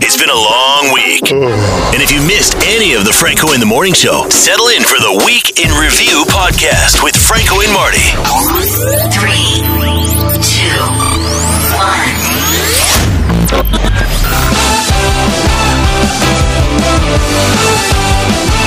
It's 0.00 0.16
been 0.16 0.30
a 0.30 0.34
long 0.34 0.92
week. 0.94 1.30
And 1.30 2.02
if 2.02 2.10
you 2.10 2.20
missed 2.26 2.54
any 2.66 2.94
of 2.94 3.04
the 3.04 3.12
Franco 3.12 3.52
in 3.52 3.60
the 3.60 3.66
Morning 3.66 3.92
Show, 3.94 4.26
settle 4.30 4.66
in 4.68 4.82
for 4.82 4.98
the 4.98 5.22
Week 5.24 5.60
in 5.60 5.70
Review 5.70 6.24
podcast 6.28 7.02
with 7.02 7.14
Franco 7.16 7.60
and 7.60 7.72
Marty. 7.72 8.10
Three, 9.12 9.60
two, 10.42 10.80
one. 11.76 12.14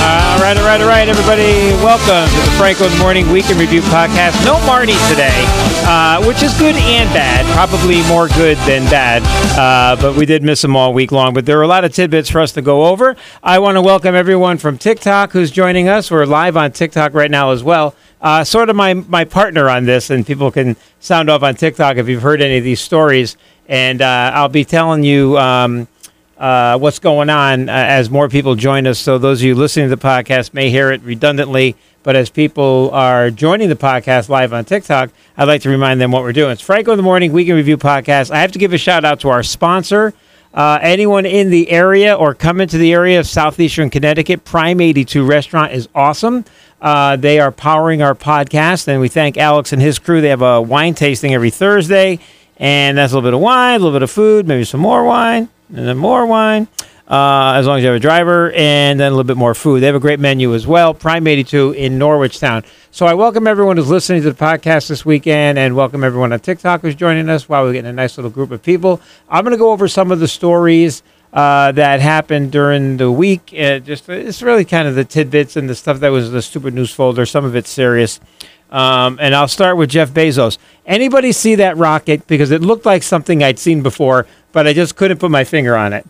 All 0.07 0.39
right, 0.39 0.55
all 0.55 0.63
right, 0.63 0.79
all 0.79 0.87
right, 0.87 1.09
everybody. 1.09 1.73
Welcome 1.83 2.33
to 2.33 2.49
the 2.49 2.55
Franco 2.57 2.85
in 2.85 2.91
the 2.91 2.97
Morning 2.97 3.29
Week 3.29 3.49
in 3.49 3.57
Review 3.57 3.81
podcast. 3.81 4.41
No 4.45 4.57
Marty 4.65 4.93
today, 5.09 5.43
uh, 5.85 6.25
which 6.25 6.41
is 6.41 6.57
good 6.57 6.77
and 6.77 7.09
bad. 7.13 7.45
Probably 7.53 8.01
more 8.07 8.29
good 8.29 8.57
than 8.59 8.85
bad. 8.85 9.21
Uh, 9.59 10.01
but 10.01 10.15
we 10.15 10.25
did 10.25 10.43
miss 10.43 10.63
him 10.63 10.77
all 10.77 10.93
week 10.93 11.11
long. 11.11 11.33
But 11.33 11.45
there 11.45 11.59
are 11.59 11.63
a 11.63 11.67
lot 11.67 11.83
of 11.83 11.93
tidbits 11.93 12.29
for 12.29 12.39
us 12.39 12.53
to 12.53 12.61
go 12.61 12.85
over. 12.85 13.17
I 13.43 13.59
want 13.59 13.75
to 13.75 13.81
welcome 13.81 14.15
everyone 14.15 14.59
from 14.59 14.77
TikTok 14.77 15.33
who's 15.33 15.51
joining 15.51 15.89
us. 15.89 16.09
We're 16.09 16.25
live 16.25 16.55
on 16.55 16.71
TikTok 16.71 17.13
right 17.13 17.29
now 17.29 17.51
as 17.51 17.61
well. 17.61 17.93
Uh, 18.21 18.45
sort 18.45 18.69
of 18.69 18.77
my, 18.77 18.93
my 18.93 19.25
partner 19.25 19.69
on 19.69 19.83
this, 19.83 20.09
and 20.09 20.25
people 20.25 20.51
can 20.51 20.77
sound 21.01 21.29
off 21.29 21.43
on 21.43 21.55
TikTok 21.55 21.97
if 21.97 22.07
you've 22.07 22.21
heard 22.21 22.41
any 22.41 22.57
of 22.57 22.63
these 22.63 22.79
stories. 22.79 23.35
And 23.67 24.01
uh, 24.01 24.31
I'll 24.33 24.47
be 24.47 24.63
telling 24.63 25.03
you. 25.03 25.37
Um, 25.37 25.89
uh, 26.37 26.77
what's 26.77 26.99
going 26.99 27.29
on 27.29 27.69
uh, 27.69 27.73
as 27.73 28.09
more 28.09 28.29
people 28.29 28.55
join 28.55 28.85
us. 28.87 28.99
So 28.99 29.17
those 29.17 29.41
of 29.41 29.45
you 29.45 29.55
listening 29.55 29.89
to 29.89 29.95
the 29.95 30.01
podcast 30.01 30.53
may 30.53 30.69
hear 30.69 30.91
it 30.91 31.01
redundantly, 31.01 31.75
but 32.03 32.15
as 32.15 32.29
people 32.29 32.89
are 32.91 33.29
joining 33.31 33.69
the 33.69 33.75
podcast 33.75 34.29
live 34.29 34.53
on 34.53 34.65
TikTok, 34.65 35.09
I'd 35.35 35.47
like 35.47 35.61
to 35.63 35.69
remind 35.69 35.99
them 35.99 36.11
what 36.11 36.23
we're 36.23 36.33
doing. 36.33 36.51
It's 36.51 36.61
Franco 36.61 36.91
in 36.91 36.97
the 36.97 37.03
Morning 37.03 37.33
Weekend 37.33 37.57
Review 37.57 37.77
Podcast. 37.77 38.31
I 38.31 38.39
have 38.39 38.51
to 38.51 38.59
give 38.59 38.73
a 38.73 38.77
shout 38.77 39.03
out 39.03 39.19
to 39.21 39.29
our 39.29 39.43
sponsor. 39.43 40.13
Uh, 40.53 40.79
anyone 40.81 41.25
in 41.25 41.49
the 41.49 41.69
area 41.69 42.15
or 42.15 42.33
come 42.33 42.61
into 42.61 42.77
the 42.77 42.91
area 42.93 43.19
of 43.19 43.27
southeastern 43.27 43.89
Connecticut, 43.89 44.43
Prime 44.43 44.79
82 44.79 45.23
Restaurant 45.23 45.71
is 45.73 45.87
awesome. 45.93 46.45
Uh, 46.81 47.15
they 47.15 47.39
are 47.39 47.51
powering 47.51 48.01
our 48.01 48.15
podcast, 48.15 48.87
and 48.87 49.01
we 49.01 49.07
thank 49.07 49.37
Alex 49.37 49.73
and 49.73 49.81
his 49.81 49.99
crew. 49.99 50.21
They 50.21 50.29
have 50.29 50.41
a 50.41 50.61
wine 50.61 50.93
tasting 50.93 51.33
every 51.33 51.49
Thursday, 51.49 52.19
and 52.57 52.97
that's 52.97 53.13
a 53.13 53.15
little 53.15 53.27
bit 53.27 53.33
of 53.33 53.41
wine, 53.41 53.75
a 53.75 53.79
little 53.79 53.93
bit 53.93 54.03
of 54.03 54.11
food, 54.11 54.47
maybe 54.47 54.63
some 54.63 54.79
more 54.79 55.03
wine, 55.05 55.49
and 55.69 55.87
then 55.87 55.97
more 55.97 56.25
wine, 56.25 56.67
uh, 57.07 57.53
as 57.55 57.67
long 57.67 57.77
as 57.77 57.83
you 57.83 57.87
have 57.87 57.95
a 57.95 57.99
driver, 57.99 58.51
and 58.51 58.99
then 58.99 59.07
a 59.07 59.15
little 59.15 59.23
bit 59.23 59.37
more 59.37 59.53
food. 59.53 59.81
They 59.81 59.85
have 59.85 59.95
a 59.95 59.99
great 59.99 60.19
menu 60.19 60.53
as 60.53 60.65
well. 60.65 60.93
Prime 60.93 61.27
82 61.27 61.71
in 61.73 61.97
Norwich 61.97 62.39
Town. 62.39 62.63
So 62.91 63.05
I 63.05 63.13
welcome 63.13 63.47
everyone 63.47 63.77
who's 63.77 63.89
listening 63.89 64.23
to 64.23 64.31
the 64.31 64.45
podcast 64.45 64.87
this 64.89 65.05
weekend, 65.05 65.57
and 65.59 65.75
welcome 65.75 66.03
everyone 66.03 66.33
on 66.33 66.39
TikTok 66.39 66.81
who's 66.81 66.95
joining 66.95 67.29
us. 67.29 67.47
Wow, 67.47 67.63
we're 67.63 67.73
getting 67.73 67.89
a 67.89 67.93
nice 67.93 68.17
little 68.17 68.31
group 68.31 68.51
of 68.51 68.63
people. 68.63 69.01
I'm 69.29 69.43
going 69.43 69.51
to 69.51 69.57
go 69.57 69.71
over 69.71 69.87
some 69.87 70.11
of 70.11 70.19
the 70.19 70.27
stories. 70.27 71.03
Uh, 71.33 71.73
that 71.73 71.99
happened 71.99 72.53
during 72.53 72.95
the 72.95 73.11
week. 73.11 73.53
Uh, 73.55 73.79
just 73.79 74.07
it's 74.07 74.41
really 74.41 74.63
kind 74.63 74.87
of 74.87 74.95
the 74.95 75.03
tidbits 75.03 75.57
and 75.57 75.69
the 75.69 75.75
stuff 75.75 75.99
that 75.99 76.07
was 76.07 76.31
the 76.31 76.41
stupid 76.41 76.73
news 76.73 76.91
folder. 76.91 77.25
Some 77.25 77.43
of 77.43 77.53
it's 77.53 77.69
serious. 77.69 78.21
Um, 78.69 79.17
and 79.21 79.33
I'll 79.33 79.47
start 79.47 79.77
with 79.77 79.89
Jeff 79.89 80.11
Bezos. 80.11 80.57
Anybody 80.85 81.31
see 81.31 81.55
that 81.55 81.77
rocket? 81.77 82.27
Because 82.27 82.51
it 82.51 82.61
looked 82.61 82.85
like 82.85 83.03
something 83.03 83.43
I'd 83.43 83.59
seen 83.59 83.81
before, 83.81 84.27
but 84.51 84.67
I 84.67 84.73
just 84.73 84.95
couldn't 84.95 85.19
put 85.19 85.31
my 85.31 85.43
finger 85.43 85.75
on 85.75 85.93
it. 85.93 86.05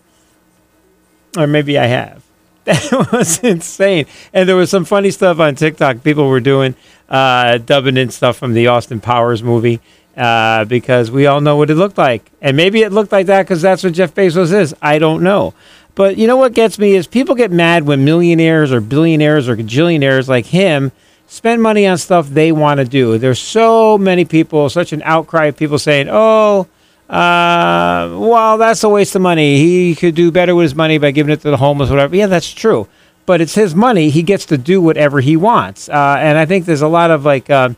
Or 1.37 1.47
maybe 1.47 1.77
I 1.77 1.85
have. 1.85 2.23
That 2.67 3.11
was 3.13 3.39
insane. 3.39 4.07
And 4.33 4.49
there 4.49 4.57
was 4.57 4.69
some 4.69 4.83
funny 4.83 5.09
stuff 5.11 5.39
on 5.39 5.55
TikTok. 5.55 6.03
People 6.03 6.27
were 6.27 6.41
doing, 6.41 6.75
uh, 7.07 7.59
dubbing 7.59 7.95
in 7.95 8.09
stuff 8.09 8.35
from 8.37 8.53
the 8.53 8.67
Austin 8.67 8.99
Powers 8.99 9.41
movie 9.41 9.79
uh, 10.17 10.65
because 10.65 11.09
we 11.09 11.27
all 11.27 11.39
know 11.39 11.55
what 11.55 11.69
it 11.69 11.75
looked 11.75 11.97
like. 11.97 12.29
And 12.41 12.57
maybe 12.57 12.81
it 12.81 12.91
looked 12.91 13.13
like 13.13 13.27
that 13.27 13.43
because 13.43 13.61
that's 13.61 13.83
what 13.85 13.93
Jeff 13.93 14.13
Bezos 14.13 14.51
is. 14.51 14.75
I 14.81 14.99
don't 14.99 15.23
know. 15.23 15.53
But 15.95 16.17
you 16.17 16.27
know 16.27 16.35
what 16.35 16.53
gets 16.53 16.77
me 16.77 16.95
is 16.95 17.07
people 17.07 17.35
get 17.35 17.51
mad 17.51 17.85
when 17.85 18.03
millionaires 18.03 18.71
or 18.71 18.81
billionaires 18.81 19.47
or 19.47 19.55
gajillionaires 19.55 20.27
like 20.27 20.47
him 20.47 20.91
spend 21.27 21.61
money 21.61 21.85
on 21.85 21.97
stuff 21.97 22.29
they 22.29 22.51
want 22.51 22.79
to 22.79 22.85
do. 22.85 23.17
There's 23.17 23.39
so 23.39 23.97
many 23.97 24.25
people, 24.25 24.69
such 24.69 24.93
an 24.93 25.01
outcry 25.03 25.45
of 25.45 25.57
people 25.57 25.77
saying, 25.77 26.07
"Oh, 26.09 26.67
uh, 27.09 28.09
well, 28.17 28.57
that's 28.57 28.83
a 28.83 28.89
waste 28.89 29.15
of 29.15 29.21
money. 29.21 29.57
He 29.57 29.95
could 29.95 30.15
do 30.15 30.31
better 30.31 30.55
with 30.55 30.63
his 30.63 30.75
money 30.75 30.97
by 30.97 31.11
giving 31.11 31.31
it 31.31 31.41
to 31.41 31.51
the 31.51 31.57
homeless, 31.57 31.89
whatever." 31.89 32.15
Yeah, 32.15 32.27
that's 32.27 32.51
true, 32.51 32.87
but 33.25 33.41
it's 33.41 33.55
his 33.55 33.75
money. 33.75 34.09
He 34.09 34.23
gets 34.23 34.45
to 34.47 34.57
do 34.57 34.81
whatever 34.81 35.19
he 35.19 35.37
wants, 35.37 35.89
uh, 35.89 36.17
and 36.19 36.37
I 36.37 36.45
think 36.45 36.65
there's 36.65 36.81
a 36.81 36.87
lot 36.87 37.11
of 37.11 37.25
like. 37.25 37.49
Uh, 37.49 37.69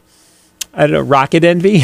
I 0.72 0.82
don't 0.82 0.92
know, 0.92 1.02
rocket 1.02 1.44
envy 1.44 1.82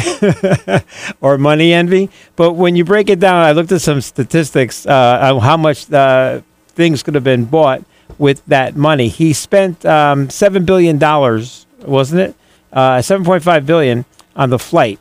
or 1.20 1.38
money 1.38 1.72
envy. 1.72 2.08
But 2.36 2.52
when 2.52 2.76
you 2.76 2.84
break 2.84 3.10
it 3.10 3.18
down, 3.18 3.42
I 3.42 3.50
looked 3.50 3.72
at 3.72 3.80
some 3.80 4.00
statistics 4.00 4.86
uh, 4.86 5.38
how 5.40 5.56
much 5.56 5.92
uh, 5.92 6.40
things 6.68 7.02
could 7.02 7.16
have 7.16 7.24
been 7.24 7.46
bought 7.46 7.82
with 8.18 8.44
that 8.46 8.76
money. 8.76 9.08
He 9.08 9.32
spent 9.32 9.84
um, 9.84 10.30
seven 10.30 10.64
billion 10.64 10.98
dollars, 10.98 11.65
wasn't 11.86 12.20
it? 12.20 12.34
Uh, 12.72 13.00
Seven 13.00 13.24
point 13.24 13.42
five 13.42 13.64
billion 13.66 14.04
on 14.34 14.50
the 14.50 14.58
flight, 14.58 14.98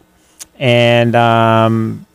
and 0.59 1.15
um, 1.15 2.05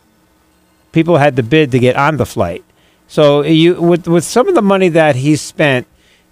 people 0.93 1.19
had 1.19 1.37
to 1.37 1.43
bid 1.43 1.71
to 1.73 1.79
get 1.79 1.97
on 1.97 2.17
the 2.17 2.27
flight. 2.27 2.65
So 3.09 3.43
you 3.43 3.81
with 3.81 4.07
with 4.07 4.25
some 4.25 4.49
of 4.49 4.55
the 4.55 4.63
money 4.63 4.89
that 4.89 5.17
he 5.17 5.37
spent, 5.37 5.87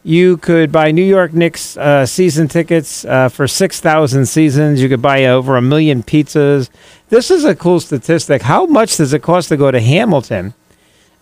you 0.05 0.37
could 0.37 0.71
buy 0.71 0.93
New 0.93 1.05
York 1.05 1.35
Knicks 1.35 1.77
uh, 1.77 2.07
season 2.07 2.49
tickets 2.49 3.05
uh, 3.05 3.29
for 3.29 3.49
six 3.49 3.81
thousand 3.81 4.27
seasons. 4.27 4.81
You 4.81 4.89
could 4.89 5.03
buy 5.03 5.27
over 5.27 5.57
a 5.57 5.63
million 5.63 6.03
pizzas. 6.03 6.71
This 7.09 7.31
is 7.31 7.45
a 7.45 7.57
cool 7.57 7.81
statistic. 7.81 8.43
How 8.43 8.67
much 8.67 8.97
does 8.97 9.13
it 9.13 9.23
cost 9.23 9.49
to 9.49 9.57
go 9.57 9.71
to 9.71 9.81
Hamilton? 9.81 10.55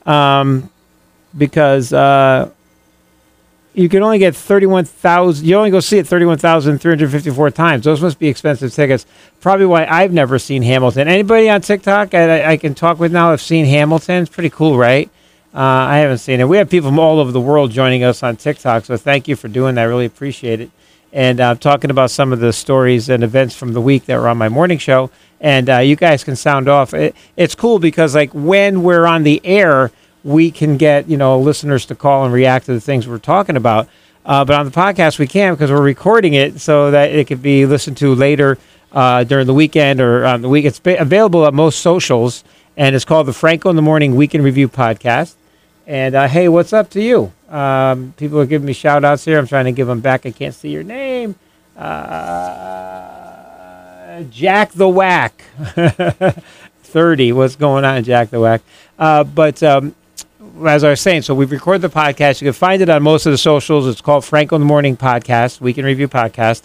Um, 0.05 0.71
because 1.37 1.93
uh, 1.93 2.51
you 3.77 3.91
can 3.91 4.03
only 4.03 4.19
get 4.19 4.35
31,000 4.35 5.47
you 5.47 5.55
only 5.55 5.71
go 5.71 5.81
see 5.81 5.99
it 5.99 6.07
31,354 6.07 7.51
times. 7.51 7.85
Those 7.85 8.01
must 8.01 8.19
be 8.19 8.29
expensive 8.29 8.73
tickets. 8.73 9.07
Probably 9.41 9.67
why 9.67 9.85
I've 9.85 10.13
never 10.13 10.39
seen 10.39 10.63
Hamilton. 10.63 11.09
Anybody 11.09 11.51
on 11.51 11.61
TikTok 11.61 12.15
I, 12.15 12.53
I 12.53 12.57
can 12.57 12.75
talk 12.75 12.99
with 12.99 13.13
now 13.13 13.31
have 13.31 13.43
seen 13.43 13.67
Hamilton? 13.67 14.23
It's 14.23 14.33
pretty 14.33 14.51
cool 14.51 14.79
right? 14.79 15.11
Uh, 15.55 15.61
I 15.61 15.99
haven't 15.99 16.19
seen 16.19 16.41
it. 16.41 16.49
We 16.49 16.57
have 16.57 16.69
people 16.69 16.91
from 16.91 16.99
all 16.99 17.21
over 17.21 17.33
the 17.33 17.41
world 17.41 17.71
joining 17.71 18.03
us 18.03 18.23
on 18.23 18.37
TikTok 18.37 18.87
so 18.87 18.97
thank 18.97 19.29
you 19.29 19.37
for 19.37 19.49
doing 19.49 19.75
that. 19.75 19.83
I 19.83 19.85
really 19.85 20.07
appreciate 20.07 20.61
it. 20.61 20.71
And 21.13 21.41
I'm 21.41 21.53
uh, 21.53 21.55
talking 21.55 21.91
about 21.91 22.11
some 22.11 22.33
of 22.33 22.41
the 22.41 22.53
stories 22.53 23.09
and 23.09 23.23
events 23.23 23.55
from 23.55 23.75
the 23.75 23.81
week 23.81 24.07
that 24.07 24.19
were 24.19 24.29
on 24.29 24.39
my 24.39 24.49
morning 24.49 24.79
show 24.79 25.11
and 25.39 25.69
uh, 25.69 25.79
you 25.79 25.97
guys 25.97 26.25
can 26.25 26.35
sound 26.35 26.67
off. 26.67 26.95
It, 26.95 27.15
it's 27.37 27.55
cool 27.55 27.79
because 27.79 28.15
like 28.15 28.31
when 28.33 28.83
we're 28.83 29.05
on 29.05 29.23
the 29.23 29.41
air 29.45 29.93
we 30.27 30.51
can 30.51 30.77
get 30.77 31.09
you 31.09 31.17
know 31.17 31.39
listeners 31.39 31.87
to 31.87 31.95
call 31.95 32.25
and 32.25 32.35
react 32.35 32.67
to 32.67 32.73
the 32.73 32.81
things 32.81 33.07
we're 33.07 33.19
talking 33.19 33.57
about. 33.57 33.89
Uh, 34.25 34.45
but 34.45 34.59
on 34.59 34.67
the 34.67 34.73
podcast, 34.73 35.21
we 35.21 35.27
can't 35.29 35.57
because 35.57 35.71
we're 35.71 35.81
recording 35.81 36.35
it 36.35 36.61
so 36.61 36.91
that 36.91 37.13
it 37.13 37.29
could 37.29 37.41
be 37.41 37.65
listened 37.65 37.97
to 37.97 38.13
later 38.13 38.59
uh, 38.91 39.23
during 39.23 39.47
the 39.47 39.55
weekend 39.55 40.01
or 40.01 40.27
on 40.27 40.43
the 40.43 40.49
week. 40.49 40.65
It's 40.65 40.81
available 40.85 41.47
at 41.47 41.55
most 41.55 41.79
socials, 41.79 42.43
and 42.77 42.97
it's 42.97 43.05
called 43.05 43.29
the 43.29 43.33
Franco 43.33 43.71
in 43.71 43.77
the 43.77 43.83
Morning 43.83 44.17
Weekend 44.17 44.43
Review 44.43 44.69
Podcast. 44.69 45.35
And 45.87 46.17
uh, 46.17 46.27
hey, 46.27 46.49
what's 46.49 46.73
up 46.73 46.91
to 46.91 47.01
you? 47.01 47.33
Um, 47.49 48.13
people 48.17 48.41
are 48.41 48.47
giving 48.47 48.67
me 48.67 48.73
shout 48.73 49.05
outs 49.05 49.25
here. 49.25 49.39
I'm 49.39 49.47
trying 49.47 49.67
to 49.67 49.73
give 49.73 49.87
them 49.87 50.01
back. 50.01 50.27
I 50.27 50.33
can't 50.33 50.57
see 50.57 50.71
your 50.71 50.83
name. 50.83 51.37
Uh, 51.77 51.85
Jack 54.31 54.73
the 54.73 54.89
Whack. 54.89 55.45
30. 56.83 57.33
What's 57.33 57.57
going 57.57 57.85
on, 57.85 58.03
Jack 58.05 58.31
the 58.31 58.41
Whack? 58.41 58.63
Uh, 58.99 59.23
but 59.23 59.63
um, 59.63 59.95
as 60.65 60.85
I 60.85 60.91
was 60.91 61.01
saying, 61.01 61.23
so 61.23 61.35
we've 61.35 61.51
recorded 61.51 61.83
the 61.83 61.89
podcast. 61.89 62.41
You 62.41 62.47
can 62.47 62.53
find 62.53 62.81
it 62.81 62.89
on 62.89 63.03
most 63.03 63.27
of 63.27 63.33
the 63.33 63.39
socials. 63.39 63.87
It's 63.87 64.01
called 64.01 64.25
Franco 64.25 64.57
in 64.57 64.63
the 64.63 64.67
Morning 64.67 64.97
Podcast, 64.97 65.61
Weekend 65.61 65.87
Review 65.87 66.09
Podcast, 66.09 66.63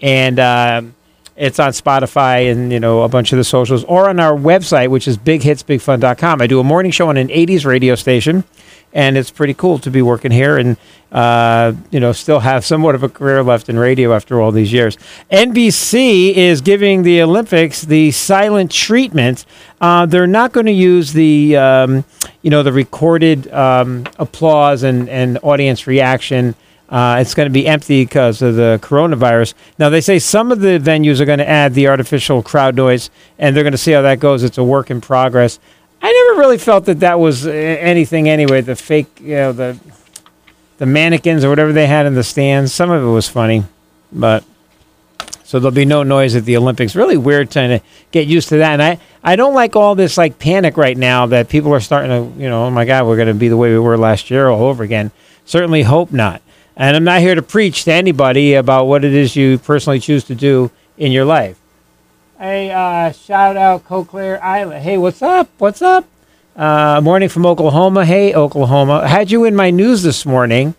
and 0.00 0.38
um, 0.38 0.94
it's 1.36 1.58
on 1.58 1.72
Spotify 1.72 2.50
and 2.50 2.72
you 2.72 2.80
know 2.80 3.02
a 3.02 3.08
bunch 3.08 3.32
of 3.32 3.38
the 3.38 3.44
socials, 3.44 3.84
or 3.84 4.08
on 4.08 4.20
our 4.20 4.32
website, 4.32 4.88
which 4.88 5.06
is 5.06 5.18
BigHitsBigFun.com. 5.18 6.40
I 6.40 6.46
do 6.46 6.60
a 6.60 6.64
morning 6.64 6.90
show 6.90 7.08
on 7.08 7.16
an 7.16 7.28
'80s 7.28 7.64
radio 7.64 7.94
station, 7.94 8.44
and 8.92 9.16
it's 9.16 9.30
pretty 9.30 9.54
cool 9.54 9.78
to 9.80 9.90
be 9.90 10.02
working 10.02 10.30
here 10.30 10.56
and 10.56 10.76
uh, 11.12 11.72
you 11.90 12.00
know 12.00 12.12
still 12.12 12.40
have 12.40 12.64
somewhat 12.64 12.94
of 12.94 13.02
a 13.02 13.08
career 13.08 13.42
left 13.42 13.68
in 13.68 13.78
radio 13.78 14.14
after 14.14 14.40
all 14.40 14.52
these 14.52 14.72
years. 14.72 14.96
NBC 15.30 16.34
is 16.34 16.60
giving 16.60 17.02
the 17.02 17.22
Olympics 17.22 17.82
the 17.82 18.10
silent 18.10 18.70
treatment. 18.70 19.44
Uh, 19.80 20.06
they're 20.06 20.26
not 20.26 20.52
going 20.52 20.66
to 20.66 20.72
use 20.72 21.12
the 21.12 21.56
um, 21.56 22.04
you 22.42 22.50
know 22.50 22.62
the 22.62 22.72
recorded 22.72 23.52
um, 23.52 24.04
applause 24.18 24.82
and, 24.82 25.08
and 25.08 25.38
audience 25.42 25.86
reaction. 25.86 26.54
Uh, 26.88 27.18
it's 27.20 27.34
going 27.34 27.46
to 27.46 27.52
be 27.52 27.66
empty 27.66 28.02
because 28.04 28.40
of 28.40 28.54
the 28.54 28.78
coronavirus. 28.82 29.52
Now, 29.78 29.90
they 29.90 30.00
say 30.00 30.18
some 30.18 30.50
of 30.50 30.60
the 30.60 30.78
venues 30.78 31.20
are 31.20 31.26
going 31.26 31.38
to 31.38 31.48
add 31.48 31.74
the 31.74 31.86
artificial 31.86 32.42
crowd 32.42 32.76
noise, 32.76 33.10
and 33.38 33.54
they're 33.54 33.62
going 33.62 33.72
to 33.72 33.78
see 33.78 33.92
how 33.92 34.00
that 34.00 34.20
goes. 34.20 34.42
It's 34.42 34.56
a 34.56 34.64
work 34.64 34.90
in 34.90 35.02
progress. 35.02 35.58
I 36.00 36.10
never 36.10 36.40
really 36.40 36.56
felt 36.56 36.86
that 36.86 37.00
that 37.00 37.20
was 37.20 37.46
uh, 37.46 37.50
anything 37.50 38.28
anyway. 38.28 38.62
The 38.62 38.76
fake, 38.76 39.20
you 39.20 39.34
know, 39.34 39.52
the 39.52 39.78
the 40.78 40.86
mannequins 40.86 41.44
or 41.44 41.48
whatever 41.50 41.72
they 41.72 41.86
had 41.86 42.06
in 42.06 42.14
the 42.14 42.22
stands. 42.22 42.72
Some 42.72 42.90
of 42.90 43.02
it 43.02 43.06
was 43.06 43.28
funny, 43.28 43.64
but 44.12 44.44
so 45.48 45.58
there'll 45.58 45.74
be 45.74 45.86
no 45.86 46.02
noise 46.02 46.36
at 46.36 46.44
the 46.44 46.58
Olympics. 46.58 46.94
Really 46.94 47.16
weird 47.16 47.50
trying 47.50 47.70
to 47.70 47.82
get 48.10 48.26
used 48.26 48.50
to 48.50 48.58
that. 48.58 48.74
And 48.74 48.82
I, 48.82 49.00
I 49.24 49.34
don't 49.34 49.54
like 49.54 49.76
all 49.76 49.94
this 49.94 50.18
like 50.18 50.38
panic 50.38 50.76
right 50.76 50.94
now 50.96 51.24
that 51.24 51.48
people 51.48 51.72
are 51.72 51.80
starting 51.80 52.10
to, 52.10 52.38
you 52.38 52.50
know, 52.50 52.66
oh 52.66 52.70
my 52.70 52.84
God, 52.84 53.06
we're 53.06 53.16
going 53.16 53.28
to 53.28 53.34
be 53.34 53.48
the 53.48 53.56
way 53.56 53.70
we 53.70 53.78
were 53.78 53.96
last 53.96 54.30
year 54.30 54.50
all 54.50 54.64
over 54.64 54.82
again. 54.84 55.10
Certainly 55.46 55.84
hope 55.84 56.12
not. 56.12 56.42
And 56.76 56.94
I'm 56.94 57.04
not 57.04 57.22
here 57.22 57.34
to 57.34 57.40
preach 57.40 57.84
to 57.84 57.92
anybody 57.94 58.52
about 58.52 58.88
what 58.88 59.06
it 59.06 59.14
is 59.14 59.36
you 59.36 59.56
personally 59.56 60.00
choose 60.00 60.22
to 60.24 60.34
do 60.34 60.70
in 60.98 61.12
your 61.12 61.24
life. 61.24 61.58
Hey, 62.38 62.70
uh, 62.70 63.12
shout 63.12 63.56
out 63.56 63.88
Coclair 63.88 64.38
Island. 64.42 64.82
Hey, 64.82 64.98
what's 64.98 65.22
up? 65.22 65.48
What's 65.56 65.80
up? 65.80 66.04
Uh, 66.56 67.00
morning 67.02 67.30
from 67.30 67.46
Oklahoma. 67.46 68.04
Hey, 68.04 68.34
Oklahoma. 68.34 69.08
Had 69.08 69.30
you 69.30 69.44
in 69.44 69.56
my 69.56 69.70
news 69.70 70.02
this 70.02 70.26
morning. 70.26 70.74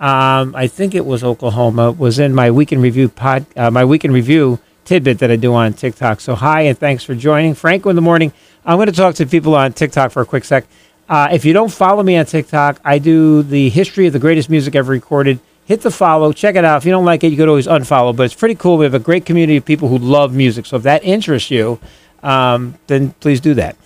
Um, 0.00 0.56
I 0.56 0.66
think 0.66 0.94
it 0.94 1.04
was 1.04 1.22
Oklahoma. 1.22 1.92
Was 1.92 2.18
in 2.18 2.34
my 2.34 2.50
weekend 2.50 2.82
review 2.82 3.08
pod, 3.10 3.44
uh, 3.56 3.70
my 3.70 3.84
weekend 3.84 4.14
review 4.14 4.58
tidbit 4.84 5.18
that 5.18 5.30
I 5.30 5.36
do 5.36 5.54
on 5.54 5.74
TikTok. 5.74 6.20
So 6.20 6.34
hi 6.34 6.62
and 6.62 6.76
thanks 6.76 7.04
for 7.04 7.14
joining, 7.14 7.54
Franco 7.54 7.90
in 7.90 7.96
the 7.96 8.02
morning. 8.02 8.32
I'm 8.64 8.76
going 8.76 8.86
to 8.86 8.92
talk 8.92 9.14
to 9.16 9.26
people 9.26 9.54
on 9.54 9.72
TikTok 9.74 10.10
for 10.10 10.22
a 10.22 10.26
quick 10.26 10.44
sec. 10.44 10.66
Uh, 11.08 11.28
if 11.32 11.44
you 11.44 11.52
don't 11.52 11.72
follow 11.72 12.02
me 12.02 12.16
on 12.16 12.24
TikTok, 12.24 12.80
I 12.84 12.98
do 12.98 13.42
the 13.42 13.68
history 13.68 14.06
of 14.06 14.12
the 14.12 14.18
greatest 14.18 14.48
music 14.48 14.74
ever 14.74 14.90
recorded. 14.90 15.38
Hit 15.66 15.82
the 15.82 15.90
follow, 15.90 16.32
check 16.32 16.56
it 16.56 16.64
out. 16.64 16.78
If 16.78 16.84
you 16.86 16.92
don't 16.92 17.04
like 17.04 17.22
it, 17.22 17.28
you 17.28 17.36
could 17.36 17.48
always 17.48 17.66
unfollow. 17.66 18.16
But 18.16 18.24
it's 18.24 18.34
pretty 18.34 18.54
cool. 18.54 18.78
We 18.78 18.84
have 18.84 18.94
a 18.94 18.98
great 18.98 19.26
community 19.26 19.58
of 19.58 19.64
people 19.64 19.88
who 19.88 19.98
love 19.98 20.34
music. 20.34 20.66
So 20.66 20.76
if 20.76 20.82
that 20.84 21.04
interests 21.04 21.50
you, 21.50 21.78
um, 22.22 22.78
then 22.86 23.10
please 23.20 23.40
do 23.40 23.54
that. 23.54 23.76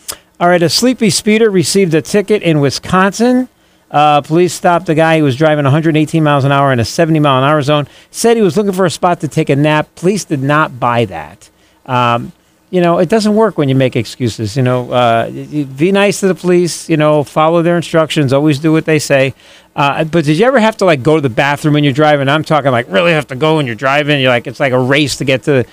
All 0.41 0.49
right, 0.49 0.63
a 0.63 0.69
sleepy 0.69 1.11
speeder 1.11 1.51
received 1.51 1.95
a 1.95 2.03
ticket 2.03 2.43
in 2.43 2.61
Wisconsin. 2.61 3.49
Uh, 3.95 4.21
police 4.23 4.53
stopped 4.53 4.89
a 4.89 4.95
guy 4.95 5.19
who 5.19 5.25
was 5.25 5.37
driving 5.37 5.63
118 5.63 6.25
miles 6.25 6.43
an 6.43 6.51
hour 6.51 6.73
in 6.73 6.81
a 6.81 6.85
70 6.85 7.21
mile 7.21 7.39
an 7.39 7.49
hour 7.49 7.63
zone. 7.63 7.87
Said 8.11 8.37
he 8.37 8.43
was 8.43 8.57
looking 8.57 8.73
for 8.73 8.85
a 8.85 8.91
spot 8.91 9.21
to 9.21 9.29
take 9.29 9.49
a 9.49 9.55
nap. 9.55 9.89
Police 9.95 10.25
did 10.25 10.43
not 10.43 10.81
buy 10.81 11.05
that. 11.05 11.49
Um, 11.87 12.33
you 12.71 12.81
know, 12.81 12.99
it 12.99 13.09
doesn't 13.09 13.37
work 13.37 13.57
when 13.57 13.69
you 13.69 13.77
make 13.77 13.95
excuses. 13.95 14.57
You 14.57 14.65
know, 14.65 14.91
uh, 14.91 15.31
be 15.31 15.93
nice 15.93 16.19
to 16.21 16.27
the 16.27 16.35
police. 16.35 16.89
You 16.89 16.97
know, 16.97 17.23
follow 17.23 17.63
their 17.63 17.77
instructions. 17.77 18.33
Always 18.33 18.59
do 18.59 18.73
what 18.73 18.85
they 18.85 18.99
say. 18.99 19.33
Uh, 19.77 20.03
but 20.03 20.25
did 20.25 20.39
you 20.39 20.45
ever 20.45 20.59
have 20.59 20.77
to 20.79 20.85
like 20.85 21.05
go 21.05 21.15
to 21.15 21.21
the 21.21 21.31
bathroom 21.31 21.75
when 21.75 21.85
you're 21.85 21.93
driving? 21.93 22.29
I'm 22.29 22.43
talking 22.43 22.73
like 22.73 22.91
really 22.91 23.13
have 23.13 23.29
to 23.29 23.37
go 23.37 23.59
when 23.59 23.67
you're 23.67 23.77
driving. 23.77 24.21
You're 24.21 24.31
like 24.31 24.49
it's 24.49 24.59
like 24.59 24.73
a 24.73 24.81
race 24.81 25.19
to 25.19 25.25
get 25.25 25.45
to 25.45 25.65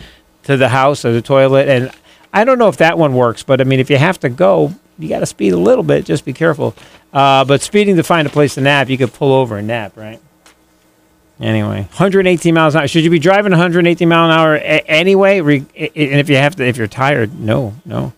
to 0.44 0.58
the 0.58 0.70
house 0.70 1.04
or 1.04 1.12
the 1.12 1.24
toilet. 1.24 1.68
And 1.68 1.92
I 2.32 2.44
don't 2.44 2.60
know 2.60 2.68
if 2.68 2.78
that 2.78 3.00
one 3.00 3.16
works, 3.16 3.42
but 3.42 3.62
I 3.62 3.64
mean, 3.64 3.80
if 3.80 3.90
you 3.90 3.98
have 3.98 4.20
to 4.20 4.30
go, 4.30 4.76
you 5.02 5.10
got 5.10 5.20
to 5.20 5.26
speed 5.26 5.54
a 5.54 5.58
little 5.58 5.84
bit. 5.84 6.06
Just 6.06 6.26
be 6.26 6.34
careful. 6.34 6.76
Uh, 7.14 7.44
but 7.46 7.62
speeding 7.62 7.96
to 7.98 8.04
find 8.04 8.28
a 8.28 8.32
place 8.32 8.56
to 8.56 8.62
nap, 8.62 8.90
you 8.90 8.98
could 8.98 9.14
pull 9.14 9.34
over 9.34 9.58
and 9.58 9.68
nap, 9.68 9.98
right? 9.98 10.20
Anyway, 11.40 11.82
118 11.82 12.54
miles 12.54 12.76
an 12.76 12.82
hour. 12.82 12.88
Should 12.88 13.04
you 13.04 13.10
be 13.10 13.18
driving 13.20 13.52
118 13.52 14.08
mile 14.08 14.26
an 14.26 14.32
hour 14.38 14.56
a- 14.56 14.86
anyway? 14.88 15.42
Re- 15.42 15.66
and 15.76 16.20
if 16.20 16.30
you 16.30 16.36
have 16.38 16.56
to, 16.58 16.66
if 16.66 16.78
you're 16.78 16.88
tired, 16.88 17.40
no, 17.40 17.74
no. 17.84 18.14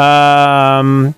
Um, 0.00 1.14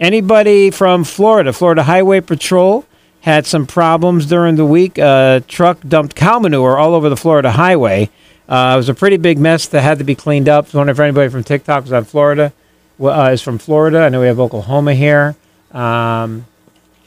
anybody 0.00 0.70
from 0.70 1.04
Florida? 1.04 1.52
Florida 1.52 1.82
Highway 1.82 2.20
Patrol 2.22 2.86
had 3.20 3.46
some 3.46 3.66
problems 3.66 4.26
during 4.26 4.56
the 4.56 4.64
week. 4.64 4.96
A 4.98 5.42
truck 5.46 5.78
dumped 5.86 6.14
cow 6.16 6.38
manure 6.38 6.78
all 6.78 6.94
over 6.94 7.10
the 7.10 7.16
Florida 7.16 7.50
highway. 7.52 8.08
Uh, 8.48 8.72
it 8.74 8.76
was 8.76 8.88
a 8.88 8.94
pretty 8.94 9.16
big 9.18 9.38
mess 9.38 9.66
that 9.68 9.82
had 9.82 9.98
to 9.98 10.04
be 10.04 10.14
cleaned 10.14 10.48
up. 10.48 10.64
I 10.64 10.68
was 10.68 10.74
wondering 10.74 10.94
if 10.96 11.00
anybody 11.00 11.28
from 11.30 11.44
TikTok 11.44 11.84
was 11.84 11.92
on 11.92 12.04
Florida. 12.04 12.52
Uh, 13.00 13.30
is 13.32 13.42
from 13.42 13.58
Florida. 13.58 14.00
I 14.00 14.08
know 14.08 14.20
we 14.20 14.26
have 14.26 14.38
Oklahoma 14.38 14.94
here. 14.94 15.34
Um, 15.72 16.46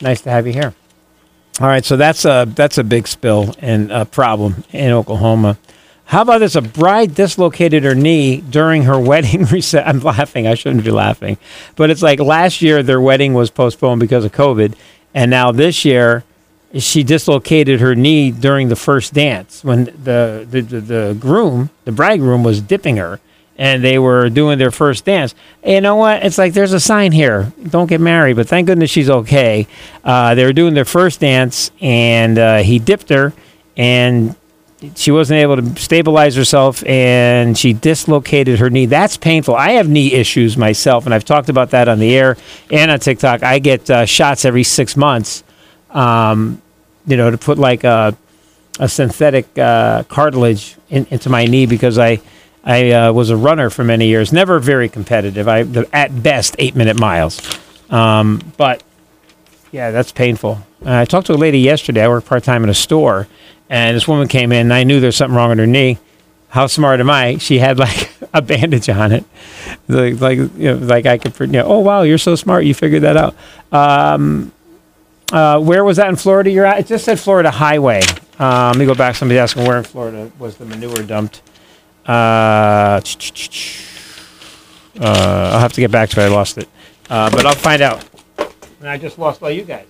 nice 0.02 0.22
to 0.22 0.30
have 0.30 0.46
you 0.46 0.54
here. 0.54 0.74
All 1.60 1.68
right, 1.68 1.84
so 1.84 1.98
that's 1.98 2.26
a 2.26 2.46
that's 2.48 2.78
a 2.78 2.84
big 2.84 3.08
spill 3.08 3.56
and 3.60 3.92
a 3.92 4.06
problem 4.06 4.64
in 4.72 4.92
Oklahoma. 4.92 5.58
How 6.06 6.22
about 6.22 6.40
this? 6.40 6.56
A 6.56 6.62
bride 6.62 7.16
dislocated 7.16 7.84
her 7.84 7.96
knee 7.96 8.42
during 8.42 8.84
her 8.84 9.00
wedding 9.12 9.46
reception. 9.46 9.90
I'm 9.90 10.00
laughing. 10.02 10.46
I 10.46 10.56
shouldn't 10.56 10.84
be 10.84 10.92
laughing, 10.92 11.38
but 11.76 11.90
it's 11.90 12.02
like 12.04 12.20
last 12.20 12.62
year 12.62 12.84
their 12.84 13.02
wedding 13.02 13.34
was 13.34 13.50
postponed 13.50 14.02
because 14.02 14.24
of 14.26 14.34
COVID, 14.34 14.76
and 15.14 15.32
now 15.32 15.52
this 15.52 15.84
year 15.84 16.24
she 16.76 17.02
dislocated 17.02 17.80
her 17.80 17.96
knee 17.96 18.30
during 18.30 18.68
the 18.68 18.76
first 18.76 19.14
dance 19.14 19.64
when 19.64 19.86
the 19.86 20.46
the, 20.48 20.62
the, 20.62 20.82
the 20.82 21.18
groom, 21.20 21.72
the 21.86 21.92
bridegroom, 21.92 22.44
was 22.44 22.62
dipping 22.62 22.98
her 22.98 23.20
and 23.58 23.84
they 23.84 23.98
were 23.98 24.30
doing 24.30 24.60
their 24.60 24.72
first 24.72 25.06
dance. 25.06 25.34
You 25.66 25.82
know 25.82 25.96
what? 25.96 26.24
It's 26.24 26.38
like 26.38 26.54
there's 26.54 26.74
a 26.74 26.80
sign 26.80 27.12
here. 27.12 27.52
Don't 27.70 27.88
get 27.88 28.00
married, 28.00 28.36
but 28.36 28.48
thank 28.48 28.68
goodness 28.68 28.92
she's 28.92 29.10
okay. 29.10 29.68
Uh, 30.04 30.36
they 30.36 30.46
were 30.46 30.54
doing 30.54 30.74
their 30.74 30.86
first 30.86 31.20
dance, 31.20 31.72
and 31.82 32.38
uh, 32.38 32.58
he 32.60 32.80
dipped 32.80 33.10
her, 33.10 33.34
and 33.76 34.36
she 34.96 35.10
wasn't 35.10 35.40
able 35.40 35.56
to 35.56 35.82
stabilize 35.82 36.36
herself, 36.36 36.86
and 36.86 37.58
she 37.58 37.74
dislocated 37.74 38.60
her 38.60 38.70
knee. 38.70 38.86
That's 38.86 39.18
painful. 39.18 39.56
I 39.56 39.72
have 39.72 39.90
knee 39.90 40.14
issues 40.14 40.56
myself, 40.56 41.06
and 41.06 41.14
I've 41.16 41.26
talked 41.26 41.50
about 41.50 41.72
that 41.72 41.88
on 41.88 41.98
the 41.98 42.16
air 42.16 42.38
and 42.72 42.92
on 42.92 43.00
TikTok. 43.00 43.42
I 43.42 43.58
get 43.58 43.90
uh, 43.90 44.06
shots 44.06 44.46
every 44.46 44.64
six 44.64 44.96
months, 44.96 45.44
um, 45.90 46.62
you 47.08 47.18
know, 47.18 47.32
to 47.32 47.40
put 47.40 47.58
like 47.58 47.84
a, 47.84 48.16
a 48.80 48.88
synthetic 48.88 49.58
uh, 49.58 50.04
cartilage 50.04 50.76
in, 50.90 51.08
into 51.10 51.32
my 51.32 51.46
knee 51.46 51.66
because 51.66 51.98
I 51.98 52.22
I 52.68 52.92
uh, 52.92 53.14
was 53.14 53.30
a 53.30 53.38
runner 53.38 53.70
for 53.70 53.86
many 53.86 54.08
years, 54.08 54.34
never 54.34 54.60
very 54.60 54.90
competitive. 54.90 55.48
I 55.48 55.62
at 55.94 56.22
best 56.22 56.58
eight 56.60 56.76
minute 56.76 57.00
miles, 57.00 57.40
um, 57.90 58.42
but 58.58 58.84
yeah, 59.72 59.92
that's 59.92 60.12
painful. 60.12 60.60
Uh, 60.86 60.96
I 60.96 61.06
talked 61.06 61.28
to 61.28 61.34
a 61.34 61.36
lady 61.38 61.60
yesterday. 61.60 62.04
I 62.04 62.10
work 62.10 62.26
part 62.26 62.44
time 62.44 62.66
in 62.66 62.70
a 62.70 62.74
store, 62.74 63.30
and 63.70 63.96
this 63.96 64.06
woman 64.06 64.28
came 64.28 64.52
in. 64.52 64.68
and 64.68 64.74
I 64.74 64.84
knew 64.84 65.00
there's 65.00 65.16
something 65.16 65.36
wrong 65.36 65.50
with 65.50 65.60
her 65.60 65.66
knee. 65.66 65.98
How 66.50 66.68
smart 66.68 67.00
am 67.00 67.10
I? 67.10 67.38
She 67.38 67.58
had 67.60 67.80
like 67.80 68.12
a 68.34 68.42
bandage 68.42 68.90
on 68.90 69.14
it, 69.14 69.24
like 69.88 70.20
like 70.20 70.38
you 70.38 70.50
know, 70.58 70.76
like 70.76 71.06
I 71.06 71.18
could. 71.18 71.40
You 71.40 71.48
know, 71.48 71.66
oh 71.66 71.80
wow, 71.80 72.02
you're 72.02 72.18
so 72.18 72.36
smart. 72.36 72.66
You 72.66 72.74
figured 72.74 73.04
that 73.04 73.16
out. 73.16 73.36
Um, 73.72 74.52
uh, 75.32 75.60
where 75.62 75.86
was 75.86 75.96
that 75.98 76.10
in 76.10 76.18
Florida? 76.18 76.52
You're 76.52 76.66
at? 76.66 76.80
It 76.80 76.88
just 76.88 77.06
said 77.06 77.18
Florida 77.18 77.50
Highway. 77.50 78.02
Uh, 78.38 78.72
let 78.74 78.78
me 78.78 78.86
go 78.86 78.94
back. 78.94 79.16
Somebody 79.16 79.40
asking 79.40 79.66
where 79.66 79.78
in 79.78 79.86
Florida 79.86 80.30
was 80.38 80.58
the 80.58 80.66
manure 80.66 81.04
dumped. 81.04 81.42
Uh, 82.08 83.02
uh, 85.00 85.52
I'll 85.54 85.60
have 85.60 85.74
to 85.74 85.82
get 85.82 85.92
back 85.92 86.10
to 86.10 86.22
it. 86.22 86.26
I 86.26 86.28
lost 86.30 86.58
it. 86.58 86.70
Uh, 87.10 87.30
but 87.30 87.46
I'll 87.46 87.56
find 87.56 87.82
out. 87.82 88.06
And 88.80 88.90
I 88.90 88.98
just 88.98 89.20
lost 89.20 89.42
all 89.42 89.52
you 89.52 89.64
guys. 89.64 89.88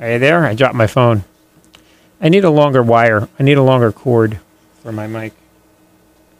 Are 0.00 0.12
you 0.12 0.18
there? 0.18 0.44
I 0.44 0.54
dropped 0.54 0.74
my 0.74 0.86
phone. 0.86 1.24
I 2.20 2.28
need 2.28 2.44
a 2.44 2.50
longer 2.50 2.82
wire. 2.82 3.28
I 3.38 3.42
need 3.42 3.58
a 3.58 3.62
longer 3.62 3.92
cord 3.92 4.40
for 4.82 4.92
my 4.92 5.06
mic. 5.06 5.32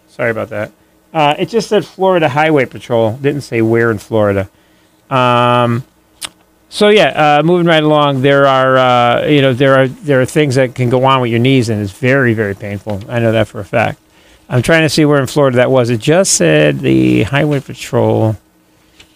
Sorry 0.09 0.31
about 0.31 0.49
that. 0.51 0.73
Uh, 1.13 1.35
it 1.39 1.47
just 1.47 1.69
said 1.69 1.85
Florida 1.85 2.29
Highway 2.29 2.67
Patrol. 2.67 3.17
Didn't 3.17 3.43
say 3.43 3.63
where 3.63 3.91
in 3.91 3.99
Florida. 3.99 4.49
Um, 5.09 5.85
so 6.69 6.89
yeah, 6.89 7.39
uh, 7.39 7.43
moving 7.43 7.67
right 7.67 7.83
along. 7.83 8.23
There 8.23 8.47
are 8.47 8.77
uh, 8.77 9.27
you 9.27 9.41
know 9.41 9.55
there 9.55 9.79
are 9.79 9.89
there 9.89 10.21
are 10.21 10.27
things 10.27 10.57
that 10.57 10.75
can 10.75 10.91
go 10.91 11.05
on 11.05 11.21
with 11.21 11.31
your 11.31 11.41
knees, 11.41 11.69
and 11.69 11.81
it's 11.81 11.93
very 11.93 12.35
very 12.35 12.55
painful. 12.55 13.03
I 13.09 13.19
know 13.21 13.33
that 13.33 13.49
for 13.49 13.61
a 13.61 13.65
fact. 13.65 14.01
I'm 14.49 14.63
trying 14.63 14.83
to 14.83 14.89
see 14.89 15.05
where 15.05 15.21
in 15.21 15.27
Florida 15.27 15.57
that 15.57 15.71
was. 15.71 15.91
It 15.91 16.01
just 16.01 16.35
said 16.35 16.81
the 16.81 17.25
Highway 17.25 17.61
Patrol. 17.61 18.37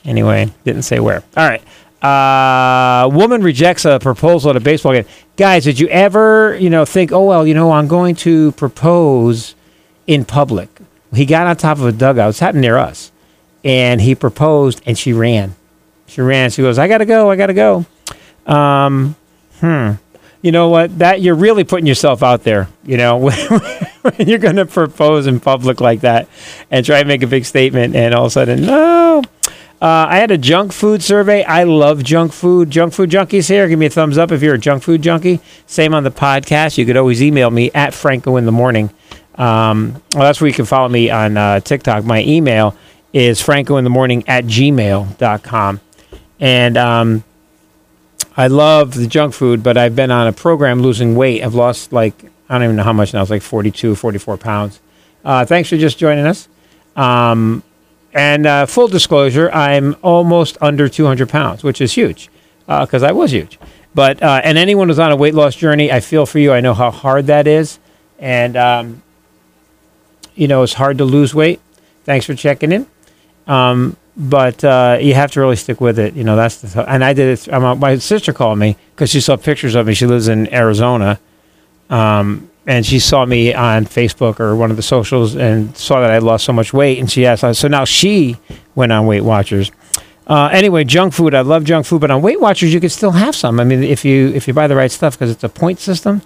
Anyway, 0.05 0.51
didn't 0.65 0.83
say 0.83 0.99
where. 0.99 1.23
All 1.37 1.49
right. 1.49 1.63
Uh, 2.03 3.09
woman 3.11 3.43
rejects 3.43 3.85
a 3.85 3.99
proposal 3.99 4.51
at 4.51 4.57
a 4.57 4.61
baseball 4.61 4.93
game. 4.93 5.05
Guys, 5.37 5.65
did 5.65 5.79
you 5.79 5.87
ever, 5.89 6.57
you 6.59 6.71
know, 6.71 6.85
think, 6.85 7.13
oh 7.13 7.25
well, 7.27 7.47
you 7.47 7.55
know, 7.55 7.73
I'm 7.73 7.89
going 7.89 8.15
to 8.17 8.53
propose 8.53 9.55
in 10.07 10.25
public? 10.25 10.69
He 11.15 11.27
got 11.27 11.47
on 11.47 11.57
top 11.57 11.79
of 11.79 11.85
a 11.85 11.93
dugout. 11.93 12.31
It's 12.31 12.39
happened 12.39 12.63
near 12.63 12.79
us, 12.79 13.13
and 13.65 14.01
he 14.01 14.15
proposed, 14.15 14.81
and 14.87 14.97
she 14.97 15.13
ran. 15.13 15.55
She 16.07 16.23
ran. 16.23 16.51
She 16.51 16.63
goes, 16.63 16.79
I 16.79 16.89
gotta 16.89 17.05
go. 17.05 17.31
I 17.31 17.37
gotta 17.37 17.55
go. 17.55 17.85
Um, 18.47 19.15
hmm 19.61 19.93
you 20.43 20.53
know 20.53 20.69
what? 20.69 20.99
That 20.99 21.21
you're 21.21 21.35
really 21.35 21.65
putting 21.65 21.87
yourself 21.87 22.23
out 22.23 22.43
there. 22.43 22.69
You 22.85 22.97
know, 22.97 23.19
when 24.03 24.29
you're 24.29 24.39
going 24.39 24.57
to 24.57 24.67
propose 24.67 25.27
in 25.27 25.41
public 25.41 25.81
like 25.81 26.01
that 26.01 26.29
and 26.71 26.85
try 26.85 27.03
to 27.03 27.09
make 27.09 27.23
a 27.23 27.27
big 27.27 27.45
statement, 27.45 27.95
and 27.95 28.15
all 28.15 28.25
of 28.25 28.29
a 28.29 28.31
sudden, 28.31 28.63
no. 28.63 29.23
Uh, 29.83 30.07
I 30.11 30.19
had 30.19 30.31
a 30.31 30.37
junk 30.37 30.73
food 30.73 31.03
survey. 31.03 31.43
I 31.43 31.65
love 31.65 32.05
junk 32.05 32.35
food. 32.35 32.71
Junk 32.71 32.93
food 32.93 33.09
junkies 33.09 33.49
here. 33.49 33.67
Give 33.67 33.79
me 33.79 33.87
a 33.87 33.91
thumbs 33.91 34.19
up 34.19 34.31
if 34.31 34.43
you're 34.43 34.55
a 34.55 34.59
junk 34.59 34.83
food 34.83 35.01
junkie. 35.01 35.41
Same 35.67 35.95
on 35.95 36.05
the 36.05 36.11
podcast. 36.11 36.77
You 36.77 36.85
could 36.85 36.99
always 36.99 37.23
email 37.23 37.51
me 37.51 37.71
at 37.73 37.95
Franco 37.95 38.37
in 38.37 38.45
the 38.45 38.53
morning. 38.53 38.91
Um, 39.37 40.03
well, 40.13 40.25
that's 40.25 40.39
where 40.39 40.49
you 40.49 40.55
can 40.55 40.67
follow 40.67 40.89
me 40.91 41.09
on 41.09 41.39
uh, 41.39 41.61
TikTok. 41.61 42.05
My 42.05 42.23
email 42.25 42.77
is 43.13 43.41
franco 43.41 43.79
in 43.79 43.85
the 43.85 43.91
morning 43.91 44.23
at 44.29 44.45
gmail.com. 44.45 45.81
And 46.39 46.77
um, 46.77 47.25
I 48.37 48.47
love 48.47 48.95
the 48.95 49.07
junk 49.07 49.35
food, 49.35 49.63
but 49.63 49.77
I've 49.77 49.97
been 49.97 50.11
on 50.11 50.27
a 50.27 50.33
program 50.33 50.81
losing 50.81 51.17
weight. 51.17 51.43
I've 51.43 51.55
lost 51.55 51.93
like, 51.93 52.15
I 52.49 52.55
don't 52.55 52.65
even 52.65 52.77
know 52.77 52.83
how 52.83 52.93
much 52.93 53.13
now. 53.13 53.23
It's 53.23 53.31
like 53.31 53.43
42, 53.43 53.95
44 53.95 54.37
pounds. 54.37 54.81
Uh, 55.25 55.45
thanks 55.45 55.69
for 55.69 55.77
just 55.77 55.99
joining 55.99 56.27
us. 56.27 56.49
Um, 56.97 57.63
and 58.13 58.47
uh, 58.47 58.67
full 58.67 58.89
disclosure, 58.89 59.51
I'm 59.53 59.97
almost 60.03 60.59
under 60.61 60.89
200 60.89 61.29
pounds, 61.29 61.63
which 61.63 61.81
is 61.81 61.93
huge 61.93 62.31
because 62.67 63.03
uh, 63.03 63.09
I 63.09 63.13
was 63.13 63.33
huge. 63.33 63.59
But, 63.95 64.23
uh, 64.23 64.41
and 64.45 64.57
anyone 64.57 64.89
who's 64.89 64.99
on 64.99 65.11
a 65.11 65.17
weight 65.17 65.35
loss 65.35 65.57
journey, 65.57 65.91
I 65.91 66.01
feel 66.01 66.27
for 66.27 66.39
you. 66.39 66.53
I 66.53 66.61
know 66.61 66.75
how 66.75 66.91
hard 66.91 67.27
that 67.27 67.47
is. 67.47 67.79
And, 68.19 68.57
um, 68.57 69.03
you 70.35 70.47
know, 70.47 70.63
it's 70.63 70.75
hard 70.75 70.99
to 70.99 71.05
lose 71.05 71.35
weight. 71.35 71.61
Thanks 72.05 72.27
for 72.27 72.35
checking 72.35 72.73
in. 72.73 72.87
Um, 73.47 73.97
but 74.21 74.63
uh, 74.63 74.99
you 75.01 75.15
have 75.15 75.33
to 75.33 75.41
really 75.41 75.57
stick 75.57 75.81
with 75.81 75.99
it. 75.99 76.15
You 76.15 76.25
know, 76.25 76.37
that's 76.37 76.61
the. 76.61 76.89
And 76.89 77.03
I 77.03 77.15
did 77.15 77.39
it. 77.39 77.53
Um, 77.53 77.81
my 77.81 77.97
sister 77.97 78.35
called 78.35 78.59
me 78.59 78.77
because 78.95 79.09
she 79.11 79.21
saw 79.21 79.37
pictures 79.37 79.75
of 79.75 79.87
me. 79.87 79.95
She 79.95 80.07
lives 80.07 80.29
in 80.29 80.53
Arizona, 80.53 81.19
um, 81.89 82.51
and 82.67 82.85
she 82.85 82.99
saw 82.99 83.25
me 83.25 83.55
on 83.55 83.87
Facebook 83.87 84.39
or 84.39 84.55
one 84.55 84.71
of 84.71 84.77
the 84.77 84.83
socials 84.83 85.37
and 85.37 85.75
saw 85.75 86.01
that 86.01 86.11
I 86.11 86.19
lost 86.19 86.45
so 86.45 86.53
much 86.53 86.75
weight. 86.75 86.99
And 86.99 87.11
she 87.11 87.25
asked, 87.25 87.59
so 87.59 87.69
now 87.69 87.87
she 87.87 88.37
went 88.75 88.93
on 88.93 89.07
Weight 89.07 89.23
Watchers. 89.23 89.73
Uh, 90.27 90.49
anyway, 90.53 90.85
junk 90.85 91.15
food. 91.15 91.35
I 91.35 91.41
love 91.41 91.65
junk 91.65 91.87
food, 91.87 92.03
but 92.03 92.11
on 92.11 92.21
Weight 92.21 92.41
Watchers, 92.41 92.75
you 92.75 92.79
can 92.79 92.91
still 92.91 93.13
have 93.13 93.35
some. 93.35 93.59
I 93.59 93.65
mean, 93.65 93.83
if 93.83 94.05
you 94.05 94.29
if 94.29 94.47
you 94.47 94.53
buy 94.53 94.69
the 94.69 94.77
right 94.77 94.91
stuff, 94.91 95.15
because 95.15 95.31
it's 95.31 95.45
a 95.45 95.49
point 95.49 95.81
system. 95.81 96.21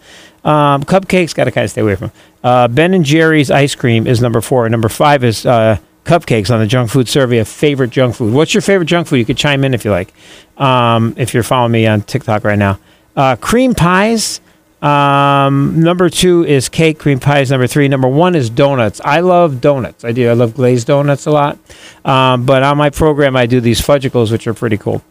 Um, 0.45 0.83
cupcakes, 0.83 1.35
got 1.35 1.45
to 1.45 1.53
kind 1.53 1.65
of 1.65 1.71
stay 1.71 1.81
away 1.81 1.95
from. 1.95 2.11
Uh, 2.43 2.69
ben 2.69 2.93
and 2.93 3.05
Jerry's 3.05 3.51
ice 3.51 3.75
cream 3.75 4.07
is 4.07 4.21
number 4.21 4.41
four. 4.41 4.69
Number 4.69 4.91
five 4.91 5.25
is 5.25 5.47
uh, 5.47 5.79
cupcakes 6.05 6.53
on 6.53 6.61
the 6.61 6.67
junk 6.67 6.91
food 6.91 7.09
survey 7.09 7.39
of 7.39 7.49
favorite 7.49 7.91
junk 7.91 8.15
food. 8.15 8.33
What's 8.33 8.55
your 8.55 8.61
favorite 8.61 8.87
junk 8.87 9.07
food? 9.07 9.17
You 9.17 9.25
could 9.25 9.37
chime 9.37 9.65
in 9.65 9.75
if 9.75 9.85
you 9.85 9.91
like. 9.91 10.13
Um, 10.57 11.15
if 11.17 11.35
you're 11.35 11.43
following 11.43 11.73
me 11.73 11.87
on 11.87 12.03
TikTok 12.03 12.45
right 12.45 12.59
now, 12.59 12.79
uh, 13.17 13.37
cream 13.37 13.75
pies. 13.75 14.41
Um, 14.83 15.81
number 15.81 16.11
two 16.11 16.45
is 16.45 16.69
cake. 16.69 16.99
Cream 16.99 17.19
pies. 17.19 17.51
Number 17.51 17.67
three. 17.67 17.89
Number 17.89 18.09
one 18.09 18.35
is 18.35 18.51
donuts. 18.51 19.01
I 19.03 19.21
love 19.21 19.63
donuts. 19.63 20.05
I 20.05 20.13
do. 20.13 20.29
I 20.29 20.35
love 20.35 20.55
glazed 20.55 20.87
donuts 20.87 21.25
a 21.25 21.31
lot. 21.31 21.59
Um, 22.05 22.45
but 22.45 22.63
on 22.63 22.77
my 22.77 22.91
program, 22.91 23.35
I 23.35 23.47
do 23.47 23.61
these 23.61 23.81
Fudgsicles, 23.81 24.31
which 24.31 24.47
are 24.47 24.53
pretty 24.53 24.77
cool. 24.77 25.03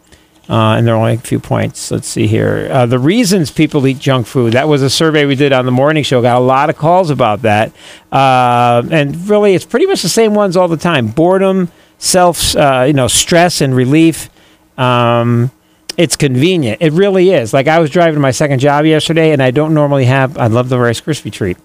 Uh, 0.48 0.76
and 0.76 0.86
there 0.86 0.94
are 0.94 0.98
only 0.98 1.14
a 1.14 1.18
few 1.18 1.40
points. 1.40 1.90
Let's 1.90 2.06
see 2.06 2.26
here. 2.26 2.68
Uh, 2.70 2.84
the 2.84 2.98
reasons 2.98 3.50
people 3.50 3.86
eat 3.86 3.98
junk 3.98 4.26
food. 4.26 4.52
That 4.52 4.68
was 4.68 4.82
a 4.82 4.90
survey 4.90 5.24
we 5.24 5.36
did 5.36 5.52
on 5.52 5.64
the 5.64 5.72
morning 5.72 6.04
show. 6.04 6.20
Got 6.20 6.36
a 6.36 6.44
lot 6.44 6.68
of 6.68 6.76
calls 6.76 7.08
about 7.08 7.42
that. 7.42 7.72
Uh, 8.12 8.82
and 8.90 9.28
really, 9.28 9.54
it's 9.54 9.64
pretty 9.64 9.86
much 9.86 10.02
the 10.02 10.08
same 10.08 10.34
ones 10.34 10.56
all 10.56 10.68
the 10.68 10.76
time 10.76 11.06
boredom, 11.08 11.70
self, 11.98 12.54
uh, 12.56 12.84
you 12.86 12.92
know, 12.92 13.08
stress 13.08 13.62
and 13.62 13.74
relief. 13.74 14.28
Um, 14.76 15.50
it's 15.96 16.16
convenient. 16.16 16.82
It 16.82 16.92
really 16.92 17.30
is. 17.30 17.54
Like 17.54 17.66
I 17.66 17.78
was 17.78 17.88
driving 17.88 18.14
to 18.14 18.20
my 18.20 18.32
second 18.32 18.58
job 18.58 18.84
yesterday, 18.84 19.32
and 19.32 19.42
I 19.42 19.50
don't 19.50 19.72
normally 19.72 20.04
have. 20.04 20.36
I 20.36 20.48
love 20.48 20.68
the 20.68 20.78
Rice 20.78 21.00
Krispie 21.00 21.32
treat. 21.32 21.56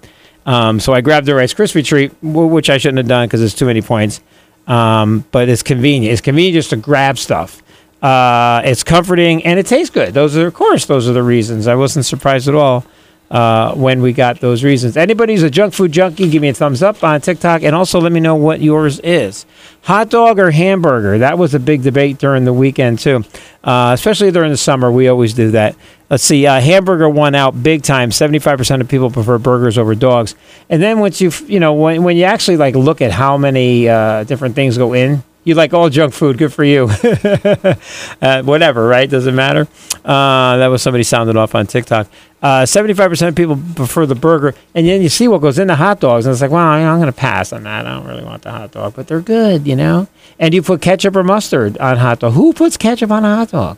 Um, 0.46 0.80
so 0.80 0.94
I 0.94 1.02
grabbed 1.02 1.26
the 1.26 1.36
Rice 1.36 1.54
Krispie 1.54 1.84
treat, 1.84 2.14
which 2.22 2.70
I 2.70 2.78
shouldn't 2.78 3.00
have 3.00 3.08
done 3.08 3.28
because 3.28 3.42
it's 3.42 3.54
too 3.54 3.66
many 3.66 3.82
points. 3.82 4.22
Um, 4.68 5.26
but 5.32 5.50
it's 5.50 5.64
convenient. 5.64 6.14
It's 6.14 6.22
convenient 6.22 6.54
just 6.54 6.70
to 6.70 6.78
grab 6.78 7.18
stuff. 7.18 7.62
Uh, 8.02 8.62
it's 8.64 8.84
comforting 8.84 9.44
and 9.46 9.60
it 9.60 9.66
tastes 9.66 9.94
good. 9.94 10.14
Those 10.14 10.38
are, 10.38 10.48
of 10.48 10.54
course, 10.54 10.86
those 10.86 11.08
are 11.10 11.14
the 11.14 11.24
reasons. 11.24 11.68
I 11.68 11.76
wasn't 11.76 12.06
surprised 12.06 12.48
at 12.48 12.56
all 12.56 12.86
uh, 13.30 13.74
when 13.76 14.02
we 14.02 14.14
got 14.14 14.40
those 14.40 14.64
reasons. 14.64 14.98
Anybody 14.98 15.34
who's 15.34 15.44
a 15.44 15.50
junk 15.50 15.74
food 15.74 15.92
junkie, 15.92 16.30
give 16.30 16.42
me 16.42 16.50
a 16.50 16.54
thumbs 16.54 16.82
up 16.82 17.04
on 17.04 17.22
TikTok 17.22 17.64
and 17.64 17.76
also 17.76 18.00
let 18.00 18.12
me 18.12 18.20
know 18.20 18.36
what 18.36 18.62
yours 18.62 19.00
is. 19.00 19.46
Hot 19.84 20.10
dog 20.10 20.40
or 20.40 20.52
hamburger? 20.52 21.20
That 21.20 21.38
was 21.38 21.54
a 21.54 21.60
big 21.60 21.84
debate 21.84 22.18
during 22.18 22.46
the 22.46 22.54
weekend, 22.54 23.00
too. 23.00 23.24
Uh, 23.64 23.92
especially 23.94 24.32
during 24.32 24.52
the 24.52 24.58
summer, 24.58 24.92
we 24.92 25.08
always 25.10 25.34
do 25.34 25.52
that. 25.52 25.76
Let's 26.10 26.24
see, 26.24 26.48
uh, 26.48 26.60
hamburger 26.60 27.08
won 27.08 27.36
out 27.36 27.62
big 27.62 27.84
time. 27.84 28.10
75% 28.10 28.82
of 28.82 28.88
people 28.88 29.12
prefer 29.12 29.38
burgers 29.38 29.78
over 29.78 29.94
dogs. 29.94 30.36
And 30.70 30.82
then 30.82 31.00
once 31.00 31.22
you, 31.22 31.32
you 31.46 31.60
know, 31.60 31.74
when, 31.74 32.04
when 32.04 32.18
you 32.18 32.24
actually 32.24 32.58
like 32.58 32.76
look 32.76 33.02
at 33.02 33.12
how 33.12 33.38
many 33.38 33.88
uh, 33.88 34.24
different 34.24 34.56
things 34.56 34.78
go 34.78 34.94
in 34.94 35.24
you 35.50 35.56
like 35.56 35.74
all 35.74 35.90
junk 35.90 36.14
food. 36.14 36.38
Good 36.38 36.54
for 36.54 36.64
you. 36.64 36.84
uh, 38.22 38.44
whatever, 38.44 38.88
right? 38.88 39.10
Doesn't 39.10 39.36
matter. 39.36 39.68
Uh, 40.06 40.58
that 40.58 40.68
was 40.68 40.82
somebody 40.82 41.04
sounded 41.04 41.36
off 41.36 41.56
on 41.56 41.68
TikTok. 41.68 42.08
Uh, 42.42 42.62
75% 42.62 43.28
of 43.28 43.36
people 43.36 43.60
prefer 43.76 44.06
the 44.06 44.16
burger. 44.16 44.56
And 44.74 44.88
then 44.88 45.02
you 45.02 45.10
see 45.10 45.28
what 45.28 45.42
goes 45.42 45.60
into 45.60 45.76
hot 45.76 46.00
dogs. 46.00 46.26
And 46.26 46.32
it's 46.32 46.42
like, 46.42 46.52
well, 46.52 46.66
I'm 46.66 47.00
going 47.00 47.12
to 47.12 47.18
pass 47.18 47.52
on 47.52 47.64
that. 47.64 47.86
I 47.86 47.96
don't 47.96 48.08
really 48.08 48.24
want 48.24 48.44
the 48.44 48.52
hot 48.52 48.72
dog, 48.72 48.94
but 48.96 49.08
they're 49.08 49.20
good, 49.20 49.68
you 49.68 49.76
know? 49.76 50.08
And 50.40 50.54
you 50.54 50.62
put 50.62 50.82
ketchup 50.82 51.16
or 51.16 51.24
mustard 51.24 51.78
on 51.80 51.98
hot 51.98 52.20
dog. 52.20 52.34
Who 52.34 52.54
puts 52.54 52.78
ketchup 52.78 53.12
on 53.12 53.26
a 53.26 53.36
hot 53.36 53.52
dog? 53.52 53.78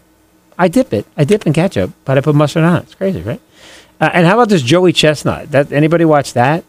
I 0.59 0.67
dip 0.67 0.93
it. 0.93 1.07
I 1.17 1.23
dip 1.23 1.47
in 1.47 1.53
ketchup, 1.53 1.91
but 2.05 2.17
I 2.17 2.21
put 2.21 2.35
mustard 2.35 2.63
on 2.63 2.77
it. 2.77 2.83
It's 2.83 2.95
crazy, 2.95 3.21
right? 3.21 3.41
Uh, 3.99 4.09
and 4.13 4.27
how 4.27 4.33
about 4.33 4.49
this 4.49 4.61
Joey 4.61 4.93
Chestnut? 4.93 5.51
That 5.51 5.71
Anybody 5.71 6.05
watch 6.05 6.33
that? 6.33 6.63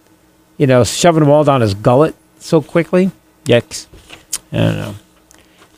You 0.57 0.67
know, 0.67 0.85
shoving 0.85 1.21
them 1.21 1.31
all 1.31 1.45
down 1.45 1.61
his 1.61 1.75
gullet 1.75 2.15
so 2.39 2.63
quickly? 2.63 3.11
Yikes. 3.45 3.87
I 4.53 4.57
don't 4.57 4.77
know. 4.77 4.95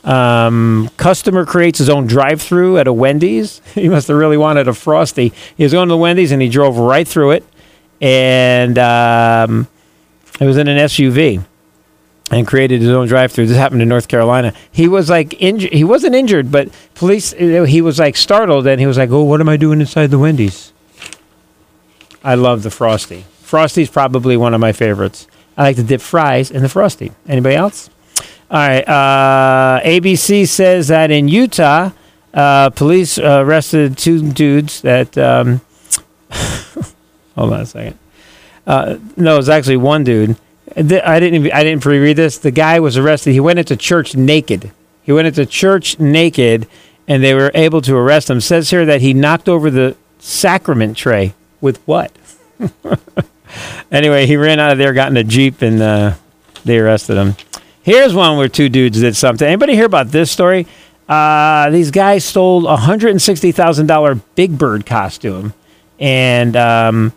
Um, 0.05 0.91
customer 0.97 1.45
creates 1.45 1.79
his 1.79 1.89
own 1.89 2.05
drive-through 2.05 2.77
at 2.77 2.87
a 2.87 2.93
Wendy's. 2.93 3.61
he 3.73 3.89
must 3.89 4.07
have 4.07 4.17
really 4.17 4.37
wanted 4.37 4.67
a 4.67 4.73
frosty. 4.73 5.33
He 5.57 5.63
was 5.63 5.73
going 5.73 5.87
to 5.87 5.93
the 5.93 5.97
Wendy's 5.97 6.31
and 6.31 6.41
he 6.41 6.49
drove 6.49 6.77
right 6.77 7.07
through 7.07 7.31
it, 7.31 7.43
and 8.01 8.77
um, 8.77 9.67
it 10.39 10.45
was 10.45 10.57
in 10.57 10.67
an 10.67 10.77
SUV, 10.77 11.43
and 12.31 12.47
created 12.47 12.81
his 12.81 12.91
own 12.91 13.07
drive-through. 13.07 13.47
This 13.47 13.57
happened 13.57 13.81
in 13.81 13.89
North 13.89 14.07
Carolina. 14.07 14.53
He 14.71 14.87
was 14.87 15.09
like 15.09 15.41
injured. 15.41 15.73
He 15.73 15.83
wasn't 15.83 16.15
injured, 16.15 16.51
but 16.51 16.69
police. 16.93 17.31
He 17.33 17.81
was 17.81 17.97
like 17.97 18.15
startled, 18.15 18.67
and 18.67 18.79
he 18.79 18.87
was 18.87 18.97
like, 18.97 19.09
"Oh, 19.09 19.23
what 19.23 19.41
am 19.41 19.49
I 19.49 19.57
doing 19.57 19.79
inside 19.79 20.07
the 20.07 20.19
Wendy's?" 20.19 20.71
I 22.23 22.35
love 22.35 22.63
the 22.63 22.71
frosty. 22.71 23.25
Frosty's 23.41 23.89
probably 23.89 24.35
one 24.35 24.55
of 24.55 24.59
my 24.59 24.71
favorites. 24.71 25.27
I 25.55 25.63
like 25.63 25.75
to 25.75 25.83
dip 25.83 26.01
fries 26.01 26.49
in 26.49 26.63
the 26.63 26.69
frosty. 26.69 27.11
Anybody 27.27 27.55
else? 27.55 27.89
All 28.49 28.59
right. 28.59 28.87
Uh, 28.87 29.81
ABC 29.83 30.47
says 30.47 30.89
that 30.89 31.11
in 31.11 31.27
Utah, 31.27 31.91
uh, 32.33 32.69
police 32.71 33.17
arrested 33.17 33.97
two 33.97 34.31
dudes 34.31 34.81
that. 34.81 35.17
Um, 35.17 35.61
hold 37.35 37.53
on 37.53 37.61
a 37.61 37.65
second. 37.65 37.97
Uh, 38.67 38.97
no, 39.15 39.35
it 39.35 39.37
was 39.37 39.49
actually 39.49 39.77
one 39.77 40.03
dude. 40.03 40.37
I 40.75 40.81
didn't. 41.19 41.51
I 41.51 41.63
didn't 41.63 41.81
pre-read 41.81 42.17
this. 42.17 42.37
The 42.37 42.51
guy 42.51 42.79
was 42.79 42.97
arrested. 42.97 43.31
He 43.31 43.39
went 43.39 43.59
into 43.59 43.75
church 43.75 44.15
naked. 44.15 44.71
He 45.03 45.11
went 45.11 45.27
into 45.27 45.45
church 45.45 45.99
naked, 45.99 46.67
and 47.07 47.23
they 47.23 47.33
were 47.33 47.51
able 47.53 47.81
to 47.81 47.95
arrest 47.95 48.29
him. 48.29 48.41
Says 48.41 48.69
here 48.69 48.85
that 48.85 49.01
he 49.01 49.13
knocked 49.13 49.47
over 49.47 49.69
the 49.69 49.95
sacrament 50.19 50.97
tray 50.97 51.33
with 51.61 51.77
what? 51.85 52.11
anyway, 53.91 54.25
he 54.25 54.35
ran 54.35 54.59
out 54.59 54.71
of 54.71 54.77
there, 54.77 54.93
got 54.93 55.09
in 55.09 55.17
a 55.17 55.23
jeep, 55.23 55.61
and 55.61 55.81
uh, 55.81 56.15
they 56.63 56.79
arrested 56.79 57.17
him. 57.17 57.35
Here's 57.85 58.15
one 58.15 58.37
where 58.37 58.49
two 58.49 58.67
dudes 58.67 58.99
did 58.99 59.15
something. 59.15 59.47
Anybody 59.47 59.75
hear 59.75 59.85
about 59.85 60.07
this 60.07 60.31
story? 60.31 60.65
Uh, 61.07 61.69
these 61.69 61.91
guys 61.91 62.25
stole 62.25 62.67
a 62.67 62.75
hundred 62.75 63.11
and 63.11 63.21
sixty 63.21 63.51
thousand 63.51 63.85
dollar 63.85 64.15
Big 64.15 64.57
Bird 64.57 64.87
costume, 64.87 65.53
and 65.99 66.55
um, 66.55 67.13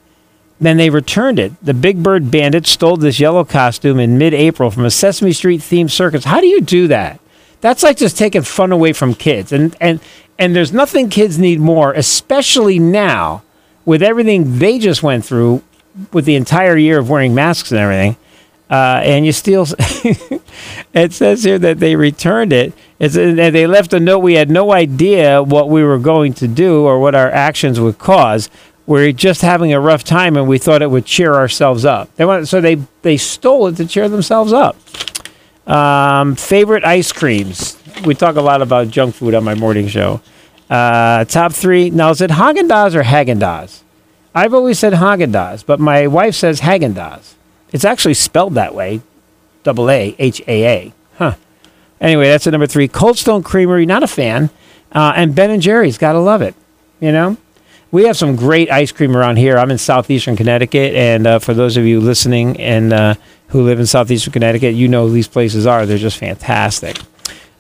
then 0.61 0.77
they 0.77 0.91
returned 0.91 1.39
it. 1.39 1.53
The 1.65 1.73
Big 1.73 2.03
Bird 2.03 2.31
bandits 2.31 2.69
stole 2.69 2.99
this 2.99 3.19
yellow 3.19 3.47
costume 3.47 3.99
in 3.99 4.19
mid-April 4.19 4.71
from 4.71 4.85
a 4.85 4.91
Sesame 4.91 5.33
Street 5.33 5.63
themed 5.63 5.91
circus. 5.91 6.25
How 6.25 6.39
do 6.39 6.47
you 6.47 6.61
do 6.61 6.87
that? 6.89 7.19
That's 7.63 7.83
like 7.83 7.97
just 7.97 8.19
taking 8.19 8.43
fun 8.43 8.71
away 8.71 8.93
from 8.93 9.15
kids, 9.15 9.53
and 9.53 9.75
and 9.81 10.01
and 10.39 10.55
there's 10.55 10.75
nothing 10.75 11.09
kids 11.09 11.39
need 11.39 11.61
more, 11.61 11.95
especially 11.95 12.79
now 12.79 13.43
with 13.87 14.03
everything 14.03 14.59
they 14.59 14.79
just 14.79 15.03
went 15.03 15.25
through 15.25 15.63
with 16.13 16.27
the 16.27 16.37
entire 16.37 16.77
year 16.77 16.99
of 16.99 17.09
wearing 17.09 17.35
masks 17.35 17.73
and 17.73 17.81
everything 17.81 18.19
uh, 18.71 19.01
and 19.03 19.25
you 19.25 19.33
still 19.33 19.67
it 20.95 21.13
says 21.13 21.45
here 21.45 21.59
that 21.59 21.79
they 21.79 21.97
returned 21.97 22.53
it. 22.53 22.73
It's, 22.99 23.17
and 23.17 23.39
they 23.39 23.67
left 23.67 23.93
a 23.93 24.01
note. 24.01 24.19
We 24.19 24.35
had 24.35 24.51
no 24.51 24.73
idea 24.73 25.43
what 25.43 25.69
we 25.71 25.83
were 25.83 25.99
going 25.99 26.35
to 26.35 26.49
do 26.49 26.85
or 26.85 26.99
what 26.99 27.15
our 27.15 27.31
actions 27.31 27.81
would 27.81 27.99
cause. 27.99 28.51
We're 28.87 29.13
just 29.13 29.43
having 29.43 29.73
a 29.73 29.81
rough 29.81 30.05
time 30.05 30.37
and 30.37 30.49
we 30.49 30.59
thought 30.59 30.83
it 30.83 30.91
would 30.91 31.05
cheer 31.05 31.35
ourselves 31.35 31.85
up. 31.85 32.15
They 32.17 32.25
want, 32.25 32.49
so 32.49 32.61
they, 32.61 32.77
they 33.03 33.17
stole 33.17 33.69
it 33.69 33.77
to 33.77 33.87
cheer 33.87 34.09
themselves 34.09 34.53
up. 34.53 34.77
Um, 35.67 36.35
favorite 36.35 36.85
ice 36.85 37.13
creams. 37.13 37.81
We 38.05 38.15
talk 38.15 38.37
a 38.37 38.41
lot 38.41 38.63
about 38.63 38.89
junk 38.89 39.15
food 39.15 39.35
on 39.35 39.45
my 39.45 39.55
morning 39.55 39.89
show. 39.89 40.21
Uh, 40.71 41.25
top 41.25 41.53
three. 41.53 41.91
Now 41.91 42.11
is 42.11 42.21
it 42.21 42.31
Haagen-Dazs 42.31 42.95
or 42.95 43.03
Haagen-Dazs 43.03 43.83
I've 44.35 44.53
always 44.53 44.79
said 44.79 44.93
Haagen-Dazs 44.95 45.65
but 45.65 45.81
my 45.81 46.07
wife 46.07 46.35
says 46.35 46.61
Haagen-Dazs 46.61 47.35
it's 47.73 47.85
actually 47.85 48.15
spelled 48.15 48.55
that 48.55 48.75
way, 48.75 49.01
double 49.63 49.91
A 49.91 50.15
H 50.19 50.43
A 50.47 50.65
A. 50.67 50.93
Huh. 51.17 51.35
Anyway, 52.01 52.29
that's 52.29 52.47
at 52.47 52.51
number 52.51 52.67
three. 52.67 52.89
Cold 52.89 53.19
Stone 53.19 53.43
Creamery, 53.43 53.85
not 53.85 54.03
a 54.03 54.07
fan, 54.07 54.51
uh, 54.93 55.13
and 55.17 55.35
Ben 55.35 55.51
and 55.51 55.63
Jerry's, 55.63 55.99
gotta 55.99 56.21
love 56.21 56.43
it. 56.43 56.55
You 57.01 57.13
know, 57.13 57.37
we 57.91 58.05
have 58.05 58.17
some 58.17 58.37
great 58.37 58.71
ice 58.71 58.93
cream 58.93 59.17
around 59.17 59.37
here. 59.37 59.57
I'm 59.59 59.71
in 59.71 59.79
southeastern 59.79 60.37
Connecticut, 60.37 60.95
and 60.95 61.27
uh, 61.27 61.39
for 61.39 61.55
those 61.55 61.77
of 61.77 61.85
you 61.85 62.01
listening 62.01 62.61
and 62.61 62.93
uh, 62.93 63.15
who 63.49 63.63
live 63.63 63.81
in 63.81 63.87
southeastern 63.87 64.33
Connecticut, 64.33 64.75
you 64.75 64.89
know 64.89 65.09
these 65.09 65.29
places 65.29 65.67
are. 65.67 65.87
They're 65.87 65.99
just 65.99 66.19
fantastic. 66.19 66.99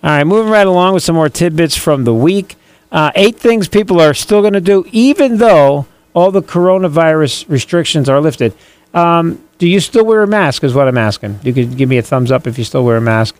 All 0.02 0.10
right, 0.10 0.24
moving 0.24 0.52
right 0.52 0.66
along 0.66 0.94
with 0.94 1.02
some 1.02 1.16
more 1.16 1.28
tidbits 1.28 1.76
from 1.76 2.04
the 2.04 2.14
week. 2.14 2.56
Uh, 2.92 3.10
eight 3.14 3.36
things 3.36 3.68
people 3.68 4.00
are 4.00 4.14
still 4.14 4.40
going 4.40 4.52
to 4.52 4.60
do, 4.60 4.84
even 4.92 5.38
though 5.38 5.86
all 6.14 6.30
the 6.30 6.42
coronavirus 6.42 7.48
restrictions 7.48 8.08
are 8.08 8.20
lifted. 8.20 8.54
Um, 8.94 9.42
do 9.58 9.68
you 9.68 9.80
still 9.80 10.04
wear 10.04 10.22
a 10.22 10.26
mask? 10.26 10.64
Is 10.64 10.74
what 10.74 10.88
I'm 10.88 10.98
asking. 10.98 11.40
You 11.42 11.52
could 11.52 11.76
give 11.76 11.88
me 11.88 11.98
a 11.98 12.02
thumbs 12.02 12.30
up 12.30 12.46
if 12.46 12.58
you 12.58 12.64
still 12.64 12.84
wear 12.84 12.96
a 12.96 13.00
mask. 13.00 13.36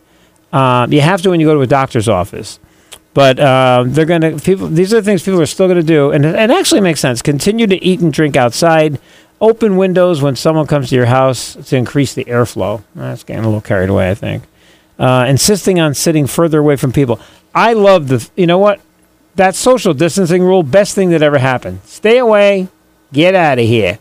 Um, 0.52 0.92
you 0.92 1.00
have 1.00 1.22
to 1.22 1.30
when 1.30 1.40
you 1.40 1.46
go 1.46 1.54
to 1.54 1.60
a 1.60 1.66
doctor's 1.66 2.08
office. 2.08 2.58
But 3.14 3.40
uh, 3.40 3.84
they're 3.86 4.04
going 4.04 4.20
to 4.20 4.38
people. 4.38 4.68
These 4.68 4.92
are 4.92 4.96
the 4.96 5.02
things 5.02 5.22
people 5.22 5.40
are 5.40 5.46
still 5.46 5.66
going 5.66 5.80
to 5.80 5.86
do, 5.86 6.12
and 6.12 6.24
it, 6.24 6.50
actually 6.50 6.80
makes 6.80 7.00
sense. 7.00 7.20
Continue 7.22 7.66
to 7.66 7.82
eat 7.82 8.00
and 8.00 8.12
drink 8.12 8.36
outside. 8.36 9.00
Open 9.40 9.76
windows 9.76 10.20
when 10.20 10.36
someone 10.36 10.66
comes 10.66 10.90
to 10.90 10.94
your 10.94 11.06
house 11.06 11.54
to 11.54 11.76
increase 11.76 12.14
the 12.14 12.24
airflow. 12.26 12.82
That's 12.94 13.24
getting 13.24 13.44
a 13.44 13.46
little 13.46 13.60
carried 13.60 13.88
away, 13.88 14.10
I 14.10 14.14
think. 14.14 14.44
Uh, 14.98 15.26
insisting 15.28 15.80
on 15.80 15.94
sitting 15.94 16.26
further 16.26 16.58
away 16.58 16.76
from 16.76 16.92
people. 16.92 17.20
I 17.54 17.72
love 17.72 18.08
the, 18.08 18.28
you 18.36 18.46
know 18.46 18.58
what? 18.58 18.80
That 19.38 19.54
social 19.54 19.94
distancing 19.94 20.42
rule, 20.42 20.64
best 20.64 20.96
thing 20.96 21.10
that 21.10 21.22
ever 21.22 21.38
happened. 21.38 21.82
Stay 21.84 22.18
away, 22.18 22.66
get 23.12 23.36
out 23.36 23.60
of 23.60 23.64
here. 23.64 24.00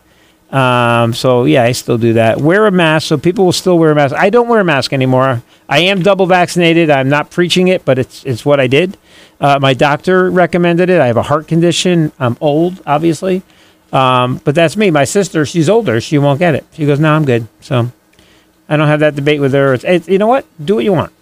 Um, 0.50 1.14
so 1.14 1.44
yeah, 1.44 1.62
I 1.62 1.70
still 1.70 1.96
do 1.96 2.14
that. 2.14 2.40
Wear 2.40 2.66
a 2.66 2.72
mask, 2.72 3.06
so 3.06 3.16
people 3.16 3.44
will 3.44 3.52
still 3.52 3.78
wear 3.78 3.92
a 3.92 3.94
mask. 3.94 4.16
I 4.16 4.30
don't 4.30 4.48
wear 4.48 4.58
a 4.58 4.64
mask 4.64 4.92
anymore. 4.92 5.44
I 5.68 5.78
am 5.78 6.02
double 6.02 6.26
vaccinated. 6.26 6.90
I'm 6.90 7.08
not 7.08 7.30
preaching 7.30 7.68
it, 7.68 7.84
but 7.84 8.00
it's 8.00 8.24
it's 8.24 8.44
what 8.44 8.58
I 8.58 8.66
did. 8.66 8.98
Uh, 9.40 9.60
my 9.60 9.74
doctor 9.74 10.28
recommended 10.28 10.90
it. 10.90 11.00
I 11.00 11.06
have 11.06 11.16
a 11.16 11.22
heart 11.22 11.46
condition. 11.46 12.10
I'm 12.18 12.36
old, 12.40 12.82
obviously, 12.84 13.42
um, 13.92 14.40
but 14.42 14.56
that's 14.56 14.76
me. 14.76 14.90
My 14.90 15.04
sister, 15.04 15.46
she's 15.46 15.68
older. 15.68 16.00
She 16.00 16.18
won't 16.18 16.40
get 16.40 16.56
it. 16.56 16.66
She 16.72 16.84
goes, 16.84 16.98
"No, 16.98 17.12
I'm 17.12 17.24
good." 17.24 17.46
So 17.60 17.92
I 18.68 18.76
don't 18.76 18.88
have 18.88 19.00
that 19.00 19.14
debate 19.14 19.40
with 19.40 19.52
her. 19.52 19.74
It's, 19.74 20.08
you 20.08 20.18
know 20.18 20.26
what? 20.26 20.46
Do 20.64 20.74
what 20.74 20.84
you 20.84 20.94
want. 20.94 21.12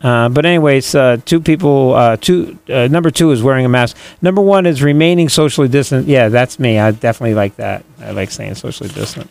Uh, 0.00 0.28
but 0.28 0.44
anyways, 0.44 0.94
uh, 0.94 1.18
two 1.24 1.40
people. 1.40 1.94
Uh, 1.94 2.16
two 2.16 2.58
uh, 2.68 2.86
number 2.88 3.10
two 3.10 3.30
is 3.30 3.42
wearing 3.42 3.64
a 3.64 3.68
mask. 3.68 3.96
Number 4.20 4.42
one 4.42 4.66
is 4.66 4.82
remaining 4.82 5.28
socially 5.28 5.68
distant. 5.68 6.06
Yeah, 6.06 6.28
that's 6.28 6.58
me. 6.58 6.78
I 6.78 6.90
definitely 6.90 7.34
like 7.34 7.56
that. 7.56 7.84
I 8.00 8.10
like 8.10 8.30
saying 8.30 8.56
socially 8.56 8.90
distant. 8.90 9.30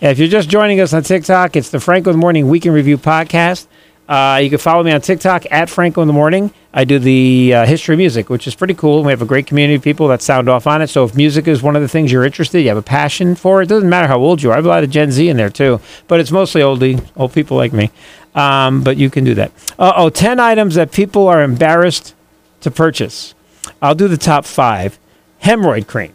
Yeah, 0.00 0.10
if 0.10 0.18
you're 0.18 0.28
just 0.28 0.50
joining 0.50 0.80
us 0.80 0.92
on 0.92 1.02
TikTok, 1.02 1.56
it's 1.56 1.70
the 1.70 1.80
Franco 1.80 2.10
in 2.10 2.16
the 2.16 2.20
Morning 2.20 2.48
Weekend 2.48 2.74
Review 2.74 2.98
podcast. 2.98 3.66
Uh, 4.08 4.38
you 4.40 4.50
can 4.50 4.58
follow 4.58 4.84
me 4.84 4.92
on 4.92 5.00
TikTok 5.00 5.46
at 5.50 5.68
Franco 5.68 6.00
in 6.00 6.06
the 6.06 6.14
Morning. 6.14 6.52
I 6.72 6.84
do 6.84 6.98
the 6.98 7.54
uh, 7.54 7.66
history 7.66 7.94
of 7.94 7.98
music, 7.98 8.28
which 8.28 8.46
is 8.46 8.54
pretty 8.54 8.74
cool. 8.74 9.02
We 9.02 9.10
have 9.10 9.22
a 9.22 9.26
great 9.26 9.46
community 9.46 9.76
of 9.76 9.82
people 9.82 10.06
that 10.08 10.22
sound 10.22 10.48
off 10.48 10.66
on 10.66 10.82
it. 10.82 10.88
So 10.88 11.04
if 11.04 11.16
music 11.16 11.48
is 11.48 11.62
one 11.62 11.74
of 11.74 11.82
the 11.82 11.88
things 11.88 12.12
you're 12.12 12.24
interested, 12.24 12.60
you 12.60 12.68
have 12.68 12.76
a 12.76 12.82
passion 12.82 13.34
for 13.34 13.62
it. 13.62 13.66
Doesn't 13.66 13.88
matter 13.88 14.06
how 14.06 14.18
old 14.18 14.42
you 14.42 14.50
are. 14.50 14.52
I 14.52 14.56
have 14.56 14.66
a 14.66 14.68
lot 14.68 14.84
of 14.84 14.90
Gen 14.90 15.10
Z 15.10 15.26
in 15.28 15.36
there 15.38 15.50
too, 15.50 15.80
but 16.06 16.20
it's 16.20 16.30
mostly 16.30 16.60
oldie, 16.60 17.04
old 17.16 17.32
people 17.32 17.56
like 17.56 17.72
me. 17.72 17.90
Um, 18.36 18.82
but 18.82 18.98
you 18.98 19.08
can 19.08 19.24
do 19.24 19.34
that. 19.34 19.50
Uh, 19.78 19.94
oh, 19.96 20.10
10 20.10 20.38
items 20.38 20.74
that 20.74 20.92
people 20.92 21.26
are 21.26 21.42
embarrassed 21.42 22.14
to 22.60 22.70
purchase. 22.70 23.34
I'll 23.80 23.94
do 23.94 24.08
the 24.08 24.18
top 24.18 24.44
five. 24.44 24.98
Hemorrhoid 25.42 25.86
cream. 25.86 26.14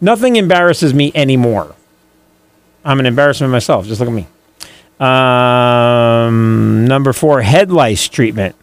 Nothing 0.00 0.36
embarrasses 0.36 0.94
me 0.94 1.12
anymore. 1.14 1.74
I'm 2.84 3.00
an 3.00 3.06
embarrassment 3.06 3.52
myself. 3.52 3.86
Just 3.86 4.00
look 4.00 4.08
at 4.08 4.14
me. 4.14 4.26
Um, 5.00 6.86
number 6.86 7.12
four, 7.12 7.40
head 7.40 7.72
lice 7.72 8.08
treatment. 8.08 8.54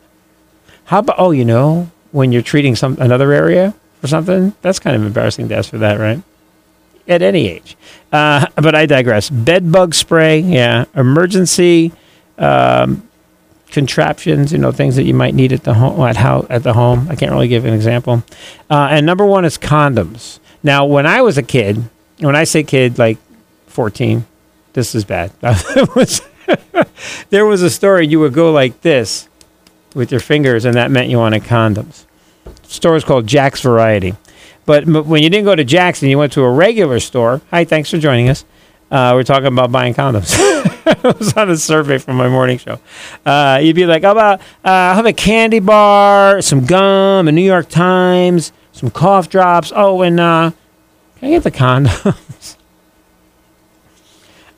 How 0.85 0.99
about, 0.99 1.15
oh, 1.17 1.31
you 1.31 1.45
know, 1.45 1.91
when 2.11 2.31
you're 2.31 2.41
treating 2.43 2.75
some 2.75 2.97
another 2.99 3.33
area 3.33 3.73
or 4.03 4.07
something, 4.07 4.53
that's 4.61 4.79
kind 4.79 4.95
of 4.95 5.03
embarrassing 5.03 5.49
to 5.49 5.55
ask 5.55 5.69
for 5.69 5.79
that, 5.79 5.99
right? 5.99 6.21
At 7.07 7.21
any 7.21 7.47
age. 7.47 7.77
Uh, 8.11 8.47
but 8.55 8.75
I 8.75 8.85
digress. 8.85 9.29
Bed 9.29 9.71
bug 9.71 9.95
spray, 9.95 10.39
yeah. 10.39 10.85
Emergency 10.95 11.91
um, 12.37 13.07
contraptions, 13.71 14.51
you 14.51 14.57
know, 14.57 14.71
things 14.71 14.95
that 14.95 15.03
you 15.03 15.13
might 15.13 15.33
need 15.33 15.53
at 15.53 15.63
the 15.63 15.73
home. 15.73 16.01
At 16.01 16.17
how 16.17 16.45
at 16.49 16.63
the 16.63 16.73
home, 16.73 17.07
I 17.09 17.15
can't 17.15 17.31
really 17.31 17.47
give 17.47 17.65
an 17.65 17.73
example. 17.73 18.23
Uh, 18.69 18.89
and 18.91 19.05
number 19.05 19.25
one 19.25 19.45
is 19.45 19.57
condoms. 19.57 20.39
Now, 20.63 20.85
when 20.85 21.05
I 21.05 21.21
was 21.21 21.37
a 21.37 21.43
kid, 21.43 21.83
when 22.19 22.35
I 22.35 22.43
say 22.43 22.63
kid, 22.63 22.97
like 22.97 23.17
fourteen, 23.67 24.25
this 24.73 24.95
is 24.95 25.05
bad. 25.05 25.31
there 27.29 27.45
was 27.45 27.61
a 27.61 27.69
story 27.69 28.07
you 28.07 28.19
would 28.19 28.33
go 28.33 28.51
like 28.51 28.81
this 28.81 29.27
with 29.93 30.11
your 30.11 30.21
fingers, 30.21 30.65
and 30.65 30.75
that 30.75 30.91
meant 30.91 31.09
you 31.09 31.17
wanted 31.17 31.43
condoms. 31.43 32.05
The 32.43 32.69
store 32.69 32.95
is 32.95 33.03
called 33.03 33.27
Jack's 33.27 33.61
Variety. 33.61 34.15
But 34.67 34.85
when 34.85 35.23
you 35.23 35.29
didn't 35.29 35.45
go 35.45 35.55
to 35.55 35.63
Jackson, 35.63 36.09
you 36.09 36.17
went 36.17 36.33
to 36.33 36.43
a 36.43 36.51
regular 36.51 36.99
store. 36.99 37.39
Hi, 37.51 37.63
thanks 37.63 37.89
for 37.89 37.97
joining 37.97 38.27
us. 38.27 38.43
Uh, 38.91 39.13
we're 39.15 39.23
talking 39.23 39.47
about 39.47 39.71
buying 39.71 39.93
condoms. 39.93 40.35
it 40.85 41.17
was 41.17 41.31
on 41.37 41.49
a 41.49 41.55
survey 41.55 41.97
from 41.97 42.17
my 42.17 42.27
morning 42.27 42.57
show. 42.57 42.77
Uh, 43.25 43.61
you'd 43.63 43.77
be 43.77 43.85
like, 43.85 44.03
how 44.03 44.11
about, 44.11 44.41
uh, 44.65 44.93
have 44.93 45.05
a 45.05 45.13
candy 45.13 45.59
bar, 45.59 46.41
some 46.41 46.65
gum, 46.65 47.29
a 47.29 47.31
New 47.31 47.45
York 47.45 47.69
Times, 47.69 48.51
some 48.73 48.91
cough 48.91 49.29
drops. 49.29 49.71
Oh, 49.73 50.01
and 50.01 50.19
uh, 50.19 50.51
can 51.15 51.29
I 51.29 51.31
get 51.31 51.43
the 51.43 51.51
condoms? 51.51 52.57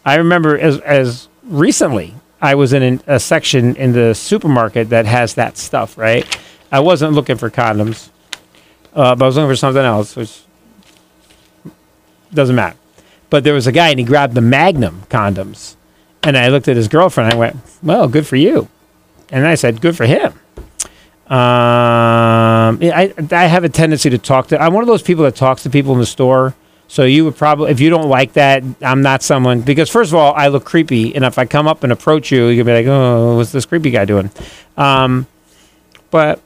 I 0.06 0.16
remember 0.16 0.58
as, 0.58 0.80
as 0.80 1.30
recently, 1.44 2.16
I 2.42 2.56
was 2.56 2.74
in 2.74 2.82
an, 2.82 3.02
a 3.06 3.20
section 3.20 3.76
in 3.76 3.92
the 3.92 4.16
supermarket 4.16 4.90
that 4.90 5.06
has 5.06 5.36
that 5.36 5.56
stuff, 5.56 6.00
right? 6.00 6.26
I 6.72 6.80
wasn't 6.80 7.14
looking 7.14 7.38
for 7.38 7.52
condoms, 7.52 8.10
uh, 9.00 9.16
but 9.16 9.24
I 9.24 9.28
was 9.28 9.38
looking 9.38 9.50
for 9.50 9.56
something 9.56 9.82
else, 9.82 10.16
which 10.18 10.42
doesn't 12.34 12.56
matter. 12.56 12.76
But 13.30 13.46
there 13.46 13.54
was 13.54 13.66
a 13.66 13.72
guy 13.72 13.90
and 13.90 14.00
he 14.00 14.04
grabbed 14.04 14.36
the 14.36 14.42
Magnum 14.42 15.04
condoms. 15.10 15.78
And 16.22 16.38
I 16.38 16.50
looked 16.50 16.68
at 16.68 16.76
his 16.76 16.90
girlfriend. 16.90 17.32
And 17.32 17.36
I 17.36 17.40
went, 17.40 17.56
well, 17.82 18.10
good 18.10 18.28
for 18.28 18.36
you. 18.36 18.68
And 19.30 19.48
I 19.48 19.56
said, 19.56 19.80
good 19.80 19.96
for 19.96 20.06
him. 20.06 20.34
Um, 21.28 22.80
I, 22.82 23.14
I 23.32 23.46
have 23.46 23.64
a 23.64 23.70
tendency 23.70 24.10
to 24.10 24.18
talk 24.18 24.48
to, 24.48 24.62
I'm 24.62 24.74
one 24.74 24.84
of 24.84 24.88
those 24.88 25.04
people 25.04 25.24
that 25.24 25.36
talks 25.36 25.64
to 25.64 25.70
people 25.70 25.94
in 25.94 26.00
the 26.00 26.06
store. 26.06 26.54
So 26.90 27.04
you 27.04 27.24
would 27.24 27.38
probably, 27.38 27.72
if 27.72 27.80
you 27.80 27.90
don't 27.90 28.10
like 28.10 28.34
that, 28.34 28.64
I'm 28.82 29.02
not 29.02 29.22
someone, 29.24 29.62
because 29.62 29.90
first 29.90 30.12
of 30.12 30.16
all, 30.16 30.34
I 30.34 30.48
look 30.48 30.66
creepy. 30.66 31.16
And 31.16 31.24
if 31.24 31.38
I 31.38 31.46
come 31.46 31.68
up 31.68 31.84
and 31.84 31.94
approach 31.94 32.32
you, 32.32 32.48
you'll 32.48 32.66
be 32.66 32.74
like, 32.74 32.88
oh, 32.88 33.38
what's 33.38 33.54
this 33.54 33.66
creepy 33.66 33.92
guy 33.92 34.04
doing? 34.04 34.30
Um, 34.76 35.28
but, 36.12 36.42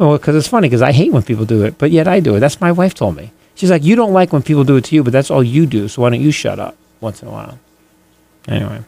well, 0.00 0.16
because 0.16 0.34
it's 0.34 0.48
funny, 0.48 0.66
because 0.66 0.80
I 0.80 0.92
hate 0.92 1.12
when 1.12 1.22
people 1.22 1.44
do 1.44 1.62
it, 1.62 1.76
but 1.76 1.90
yet 1.90 2.08
I 2.08 2.20
do 2.20 2.34
it. 2.34 2.40
That's 2.40 2.58
my 2.58 2.72
wife 2.72 2.94
told 2.94 3.16
me. 3.16 3.32
She's 3.54 3.70
like, 3.70 3.84
you 3.84 3.94
don't 3.96 4.14
like 4.14 4.32
when 4.32 4.42
people 4.42 4.64
do 4.64 4.76
it 4.76 4.84
to 4.84 4.94
you, 4.94 5.04
but 5.04 5.12
that's 5.12 5.30
all 5.30 5.44
you 5.44 5.66
do. 5.66 5.88
So 5.88 6.00
why 6.00 6.08
don't 6.08 6.22
you 6.22 6.32
shut 6.32 6.58
up 6.58 6.74
once 7.02 7.20
in 7.20 7.28
a 7.28 7.30
while? 7.30 7.58
Anyway, 8.48 8.82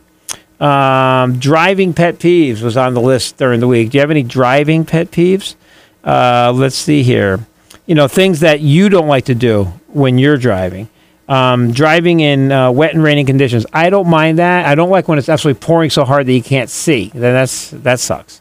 um, 0.59 1.39
driving 1.39 1.93
pet 1.93 2.19
peeves 2.19 2.63
was 2.63 2.79
on 2.79 2.95
the 2.95 3.01
list 3.03 3.37
during 3.37 3.61
the 3.61 3.69
week. 3.69 3.91
Do 3.91 3.99
you 3.99 4.01
have 4.01 4.11
any 4.11 4.23
driving 4.23 4.87
pet 4.87 5.11
peeves? 5.11 5.55
Uh, 6.03 6.51
let's 6.55 6.77
see 6.77 7.03
here. 7.03 7.47
You 7.85 7.95
know, 7.95 8.09
things 8.09 8.41
that 8.41 8.61
you 8.61 8.89
don't 8.89 9.07
like 9.07 9.27
to 9.27 9.35
do 9.35 9.65
when 9.89 10.17
you're 10.17 10.39
driving. 10.39 10.89
Um, 11.29 11.73
driving 11.73 12.21
in 12.21 12.51
uh, 12.51 12.71
wet 12.71 12.95
and 12.95 13.03
raining 13.03 13.27
conditions. 13.27 13.67
I 13.71 13.91
don't 13.91 14.09
mind 14.09 14.39
that. 14.39 14.65
I 14.65 14.75
don't 14.75 14.91
like 14.91 15.09
when 15.09 15.19
it's 15.19 15.29
absolutely 15.29 15.61
pouring 15.61 15.91
so 15.91 16.05
hard 16.05 16.27
that 16.27 16.33
you 16.33 16.43
can't 16.43 16.71
see. 16.71 17.11
Then 17.13 17.35
that's 17.35 17.71
that 17.71 18.01
sucks. 18.01 18.41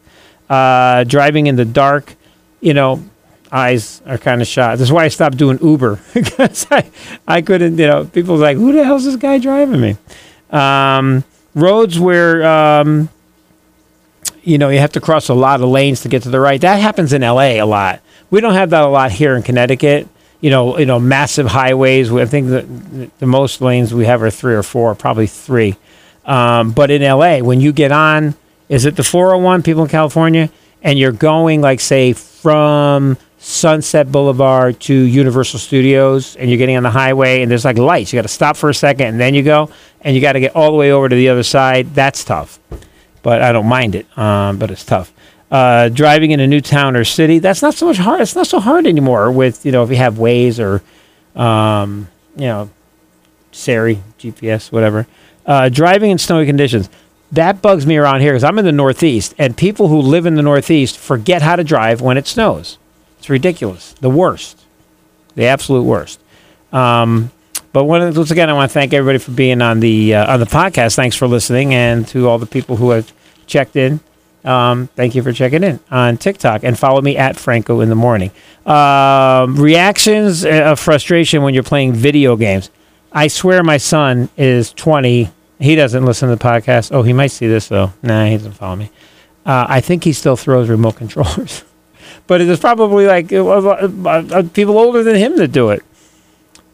Uh, 0.49 1.03
driving 1.03 1.47
in 1.47 1.57
the 1.57 1.65
dark. 1.65 2.15
You 2.61 2.73
know, 2.73 3.03
eyes 3.51 4.01
are 4.05 4.17
kind 4.17 4.41
of 4.41 4.47
shot. 4.47 4.77
That's 4.77 4.91
why 4.91 5.03
I 5.03 5.07
stopped 5.09 5.37
doing 5.37 5.59
Uber 5.61 5.99
because 6.13 6.65
I, 6.71 6.89
I 7.27 7.41
couldn't, 7.41 7.77
you 7.77 7.87
know, 7.87 8.05
people 8.05 8.37
like, 8.37 8.57
who 8.57 8.71
the 8.71 8.83
hell's 8.83 9.03
this 9.03 9.17
guy 9.17 9.37
driving 9.39 9.81
me? 9.81 9.97
Um, 10.49 11.23
roads 11.53 11.99
where, 11.99 12.45
um, 12.45 13.09
you 14.43 14.57
know, 14.57 14.69
you 14.69 14.79
have 14.79 14.93
to 14.93 15.01
cross 15.01 15.29
a 15.29 15.33
lot 15.33 15.61
of 15.61 15.69
lanes 15.69 16.01
to 16.01 16.09
get 16.09 16.23
to 16.23 16.29
the 16.29 16.39
right. 16.39 16.59
That 16.61 16.77
happens 16.77 17.13
in 17.13 17.21
LA 17.21 17.59
a 17.59 17.63
lot. 17.63 18.01
We 18.29 18.41
don't 18.41 18.53
have 18.53 18.69
that 18.71 18.83
a 18.83 18.87
lot 18.87 19.11
here 19.11 19.35
in 19.35 19.43
Connecticut. 19.43 20.07
You 20.39 20.49
know, 20.49 20.79
you 20.79 20.87
know, 20.87 20.99
massive 20.99 21.45
highways. 21.45 22.11
I 22.11 22.25
think 22.25 22.47
the, 22.47 23.11
the 23.19 23.27
most 23.27 23.61
lanes 23.61 23.93
we 23.93 24.05
have 24.05 24.23
are 24.23 24.31
three 24.31 24.55
or 24.55 24.63
four, 24.63 24.95
probably 24.95 25.27
three. 25.27 25.75
Um, 26.25 26.71
but 26.71 26.89
in 26.89 27.03
LA, 27.03 27.39
when 27.39 27.61
you 27.61 27.71
get 27.71 27.91
on, 27.91 28.33
is 28.67 28.85
it 28.85 28.95
the 28.95 29.03
401, 29.03 29.61
people 29.61 29.83
in 29.83 29.89
California? 29.89 30.49
And 30.83 30.97
you're 30.97 31.11
going, 31.11 31.61
like, 31.61 31.79
say, 31.79 32.13
from 32.13 33.17
Sunset 33.37 34.11
Boulevard 34.11 34.79
to 34.81 34.93
Universal 34.93 35.59
Studios, 35.59 36.35
and 36.35 36.49
you're 36.49 36.59
getting 36.59 36.77
on 36.77 36.83
the 36.83 36.91
highway, 36.91 37.41
and 37.41 37.49
there's 37.49 37.65
like 37.65 37.77
lights. 37.77 38.13
You 38.13 38.17
got 38.17 38.23
to 38.23 38.27
stop 38.27 38.55
for 38.55 38.69
a 38.69 38.73
second, 38.73 39.07
and 39.07 39.19
then 39.19 39.33
you 39.33 39.41
go, 39.41 39.69
and 40.01 40.15
you 40.15 40.21
got 40.21 40.33
to 40.33 40.39
get 40.39 40.55
all 40.55 40.71
the 40.71 40.77
way 40.77 40.91
over 40.91 41.09
to 41.09 41.15
the 41.15 41.29
other 41.29 41.41
side. 41.41 41.95
That's 41.95 42.23
tough, 42.23 42.59
but 43.23 43.41
I 43.41 43.51
don't 43.51 43.65
mind 43.65 43.95
it. 43.95 44.05
Um, 44.15 44.57
but 44.59 44.69
it's 44.69 44.85
tough. 44.85 45.11
Uh, 45.49 45.89
driving 45.89 46.31
in 46.31 46.39
a 46.39 46.45
new 46.45 46.61
town 46.61 46.95
or 46.95 47.03
city, 47.03 47.39
that's 47.39 47.63
not 47.63 47.73
so 47.73 47.87
much 47.87 47.97
hard. 47.97 48.21
It's 48.21 48.35
not 48.35 48.47
so 48.47 48.59
hard 48.59 48.85
anymore 48.85 49.31
with 49.31 49.65
you 49.65 49.71
know 49.71 49.83
if 49.83 49.89
you 49.89 49.97
have 49.97 50.15
Waze 50.15 50.59
or 50.59 50.83
um, 51.39 52.07
you 52.35 52.45
know 52.45 52.69
Siri, 53.51 54.01
GPS, 54.19 54.71
whatever. 54.71 55.07
Uh, 55.45 55.69
driving 55.69 56.11
in 56.11 56.19
snowy 56.19 56.45
conditions. 56.45 56.89
That 57.31 57.61
bugs 57.61 57.85
me 57.85 57.97
around 57.97 58.21
here 58.21 58.33
because 58.33 58.43
I'm 58.43 58.59
in 58.59 58.65
the 58.65 58.71
Northeast, 58.71 59.33
and 59.37 59.55
people 59.55 59.87
who 59.87 59.99
live 59.99 60.25
in 60.25 60.35
the 60.35 60.41
Northeast 60.41 60.97
forget 60.97 61.41
how 61.41 61.55
to 61.55 61.63
drive 61.63 62.01
when 62.01 62.17
it 62.17 62.27
snows. 62.27 62.77
It's 63.19 63.29
ridiculous. 63.29 63.93
The 64.01 64.09
worst. 64.09 64.59
The 65.35 65.45
absolute 65.45 65.83
worst. 65.83 66.19
Um, 66.73 67.31
but 67.73 67.85
once 67.85 68.31
again, 68.31 68.49
I 68.49 68.53
want 68.53 68.69
to 68.69 68.73
thank 68.73 68.93
everybody 68.93 69.17
for 69.17 69.31
being 69.31 69.61
on 69.61 69.79
the 69.79 70.15
uh, 70.15 70.33
on 70.33 70.39
the 70.41 70.45
podcast. 70.45 70.95
Thanks 70.95 71.15
for 71.15 71.27
listening, 71.27 71.73
and 71.73 72.05
to 72.09 72.27
all 72.27 72.37
the 72.37 72.45
people 72.45 72.75
who 72.75 72.89
have 72.89 73.11
checked 73.47 73.75
in. 73.77 74.01
Um, 74.43 74.87
thank 74.95 75.13
you 75.13 75.21
for 75.21 75.31
checking 75.31 75.63
in 75.63 75.79
on 75.91 76.17
TikTok 76.17 76.63
and 76.63 76.77
follow 76.77 76.99
me 76.99 77.15
at 77.15 77.37
Franco 77.37 77.79
in 77.79 77.89
the 77.89 77.95
morning. 77.95 78.31
Um, 78.65 79.55
reactions 79.55 80.43
of 80.43 80.79
frustration 80.79 81.43
when 81.43 81.53
you're 81.53 81.63
playing 81.63 81.93
video 81.93 82.35
games. 82.35 82.71
I 83.11 83.27
swear 83.27 83.63
my 83.63 83.77
son 83.77 84.29
is 84.37 84.73
20. 84.73 85.29
He 85.61 85.75
doesn't 85.75 86.05
listen 86.05 86.29
to 86.29 86.35
the 86.35 86.43
podcast. 86.43 86.91
Oh, 86.91 87.03
he 87.03 87.13
might 87.13 87.27
see 87.31 87.47
this 87.47 87.67
though. 87.67 87.93
Nah, 88.01 88.25
he 88.25 88.35
doesn't 88.37 88.53
follow 88.53 88.75
me. 88.75 88.89
Uh, 89.45 89.65
I 89.69 89.79
think 89.81 90.03
he 90.03 90.11
still 90.13 90.35
throws 90.35 90.69
remote 90.69 90.95
controllers. 91.03 91.63
but 92.27 92.41
it 92.41 92.49
is 92.49 92.59
probably 92.59 93.05
like 93.05 93.31
uh, 93.31 93.45
uh, 93.47 93.89
uh, 94.05 94.43
people 94.53 94.77
older 94.77 95.03
than 95.03 95.15
him 95.15 95.37
that 95.37 95.49
do 95.49 95.69
it. 95.69 95.83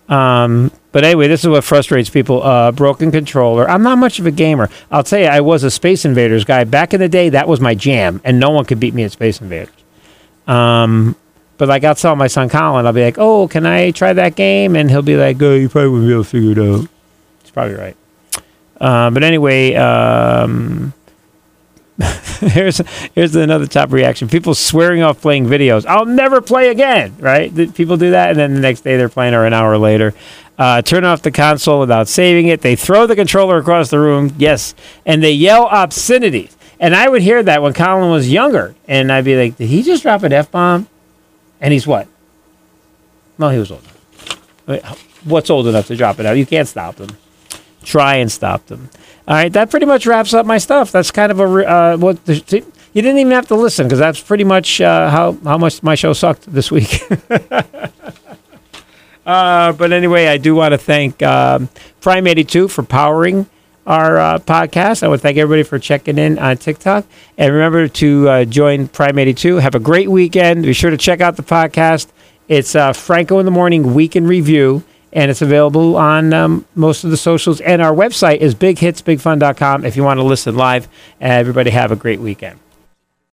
Um, 0.10 0.72
But 0.94 1.04
anyway, 1.04 1.28
this 1.28 1.44
is 1.44 1.50
what 1.50 1.64
frustrates 1.66 2.10
people. 2.10 2.42
Uh, 2.42 2.72
broken 2.72 3.12
controller. 3.12 3.70
I'm 3.70 3.84
not 3.84 3.98
much 3.98 4.20
of 4.20 4.26
a 4.26 4.32
gamer. 4.32 4.70
I'll 4.90 5.04
tell 5.04 5.20
you, 5.20 5.26
I 5.28 5.42
was 5.42 5.64
a 5.64 5.70
Space 5.70 6.06
Invaders 6.06 6.44
guy. 6.46 6.64
Back 6.64 6.94
in 6.94 7.00
the 7.02 7.10
day, 7.10 7.30
that 7.30 7.48
was 7.48 7.60
my 7.60 7.76
jam, 7.76 8.22
and 8.24 8.40
no 8.40 8.50
one 8.52 8.64
could 8.66 8.80
beat 8.80 8.94
me 8.94 9.04
at 9.04 9.12
Space 9.12 9.42
Invaders. 9.42 9.76
Um, 10.48 11.16
but 11.58 11.68
like 11.68 11.84
I'll 11.84 11.94
tell 11.96 12.16
my 12.16 12.28
son 12.28 12.48
Colin, 12.50 12.86
I'll 12.86 12.94
be 12.94 13.04
like, 13.04 13.18
"Oh, 13.20 13.48
can 13.50 13.66
I 13.66 13.92
try 13.92 14.14
that 14.14 14.36
game?" 14.36 14.76
And 14.78 14.90
he'll 14.90 15.02
be 15.02 15.18
like, 15.18 15.42
"Oh, 15.42 15.56
you 15.56 15.68
probably 15.68 15.90
wouldn't 15.90 16.08
be 16.08 16.14
able 16.14 16.24
to 16.24 16.30
figure 16.30 16.52
it 16.52 16.60
out." 16.60 16.88
He's 17.42 17.52
probably 17.52 17.76
right. 17.76 17.98
Uh, 18.80 19.10
but 19.10 19.24
anyway, 19.24 19.74
um, 19.76 20.94
here's 22.40 22.80
here's 23.16 23.36
another 23.36 23.66
top 23.66 23.92
reaction. 23.92 24.28
People 24.28 24.54
swearing 24.54 25.02
off 25.02 25.20
playing 25.22 25.46
videos. 25.46 25.86
I'll 25.86 26.06
never 26.06 26.42
play 26.42 26.70
again. 26.70 27.16
Right? 27.20 27.54
People 27.74 27.98
do 27.98 28.12
that, 28.12 28.32
and 28.32 28.40
then 28.40 28.54
the 28.54 28.60
next 28.60 28.82
day 28.82 28.98
they're 28.98 29.10
playing, 29.10 29.34
or 29.34 29.46
an 29.46 29.54
hour 29.54 29.78
later. 29.78 30.14
Uh, 30.58 30.82
turn 30.82 31.04
off 31.04 31.22
the 31.22 31.32
console 31.32 31.80
without 31.80 32.08
saving 32.08 32.48
it. 32.48 32.62
They 32.62 32.76
throw 32.76 33.06
the 33.06 33.16
controller 33.16 33.58
across 33.58 33.90
the 33.90 34.00
room. 34.00 34.34
Yes, 34.38 34.76
and 35.06 35.24
they 35.24 35.32
yell 35.32 35.66
obscenities. 35.66 36.56
And 36.80 36.96
I 36.96 37.10
would 37.10 37.24
hear 37.24 37.42
that 37.42 37.64
when 37.64 37.74
Colin 37.74 38.12
was 38.12 38.32
younger, 38.32 38.76
and 38.88 39.12
I'd 39.12 39.26
be 39.26 39.36
like, 39.36 39.58
"Did 39.58 39.70
he 39.70 39.82
just 39.82 40.04
drop 40.04 40.24
an 40.24 40.34
f 40.34 40.52
bomb?" 40.52 40.88
And 41.60 41.74
he's 41.74 41.88
what? 41.88 42.08
Well, 43.40 43.50
he 43.50 43.58
was 43.60 43.72
old. 43.72 43.84
What's 45.24 45.50
old 45.50 45.68
enough 45.68 45.88
to 45.88 45.96
drop 45.96 46.20
it 46.20 46.26
out? 46.26 46.38
You 46.38 46.46
can't 46.46 46.68
stop 46.68 46.96
them. 46.96 47.10
Try 47.88 48.16
and 48.16 48.30
stop 48.30 48.66
them. 48.66 48.90
All 49.30 49.36
right, 49.36 49.54
that 49.54 49.70
pretty 49.70 49.86
much 49.86 50.06
wraps 50.06 50.34
up 50.34 50.46
my 50.46 50.58
stuff. 50.58 50.92
That's 50.92 51.10
kind 51.10 51.32
of 51.32 51.40
a 51.40 51.44
uh, 51.44 51.96
what 51.98 52.26
the, 52.26 52.36
you 52.92 53.02
didn't 53.02 53.20
even 53.20 53.32
have 53.32 53.48
to 53.48 53.56
listen 53.56 53.88
because 53.88 54.00
that's 54.00 54.20
pretty 54.20 54.44
much 54.44 54.82
uh, 54.82 55.10
how 55.10 55.38
how 55.46 55.58
much 55.58 55.82
my 55.82 55.96
show 55.96 56.12
sucked 56.12 56.52
this 56.52 56.70
week. 56.70 57.02
uh, 59.26 59.72
but 59.72 59.94
anyway, 59.94 60.28
I 60.28 60.38
do 60.38 60.54
want 60.54 60.74
to 60.74 60.78
thank 60.78 61.24
um, 61.24 61.70
Prime 62.02 62.28
eighty 62.28 62.44
two 62.44 62.68
for 62.68 62.84
powering 62.84 63.48
our 63.86 64.18
uh, 64.18 64.40
podcast. 64.40 65.02
I 65.02 65.08
want 65.08 65.20
to 65.20 65.24
thank 65.24 65.38
everybody 65.38 65.64
for 65.64 65.80
checking 65.80 66.18
in 66.18 66.38
on 66.40 66.58
TikTok. 66.58 67.06
And 67.38 67.54
remember 67.54 67.88
to 67.88 68.30
uh, 68.30 68.44
join 68.44 68.90
Prime 68.90 69.18
82. 69.18 69.56
Have 69.56 69.76
a 69.76 69.80
great 69.80 70.10
weekend. 70.10 70.64
Be 70.64 70.74
sure 70.74 70.92
to 70.92 70.98
check 70.98 71.22
out 71.22 71.38
the 71.38 71.44
podcast. 71.44 72.08
It's 72.50 72.76
uh, 72.76 72.92
Franco 72.92 73.40
in 73.40 73.46
the 73.46 73.52
Morning 73.52 73.94
Week 73.94 74.18
in 74.18 74.28
Review, 74.28 74.84
and 75.18 75.32
it's 75.32 75.42
available 75.42 75.98
on 75.98 76.32
um, 76.32 76.66
most 76.76 77.04
of 77.04 77.10
the 77.10 77.18
socials. 77.18 77.60
And 77.62 77.82
our 77.82 77.92
website 77.92 78.38
is 78.38 78.54
bighitsbigfun.com 78.54 79.84
if 79.84 79.98
you 79.98 80.04
want 80.04 80.20
to 80.20 80.24
listen 80.24 80.56
live. 80.56 80.88
everybody 81.20 81.72
have 81.72 81.92
a 81.92 81.96
great 81.96 82.20
weekend. 82.20 82.60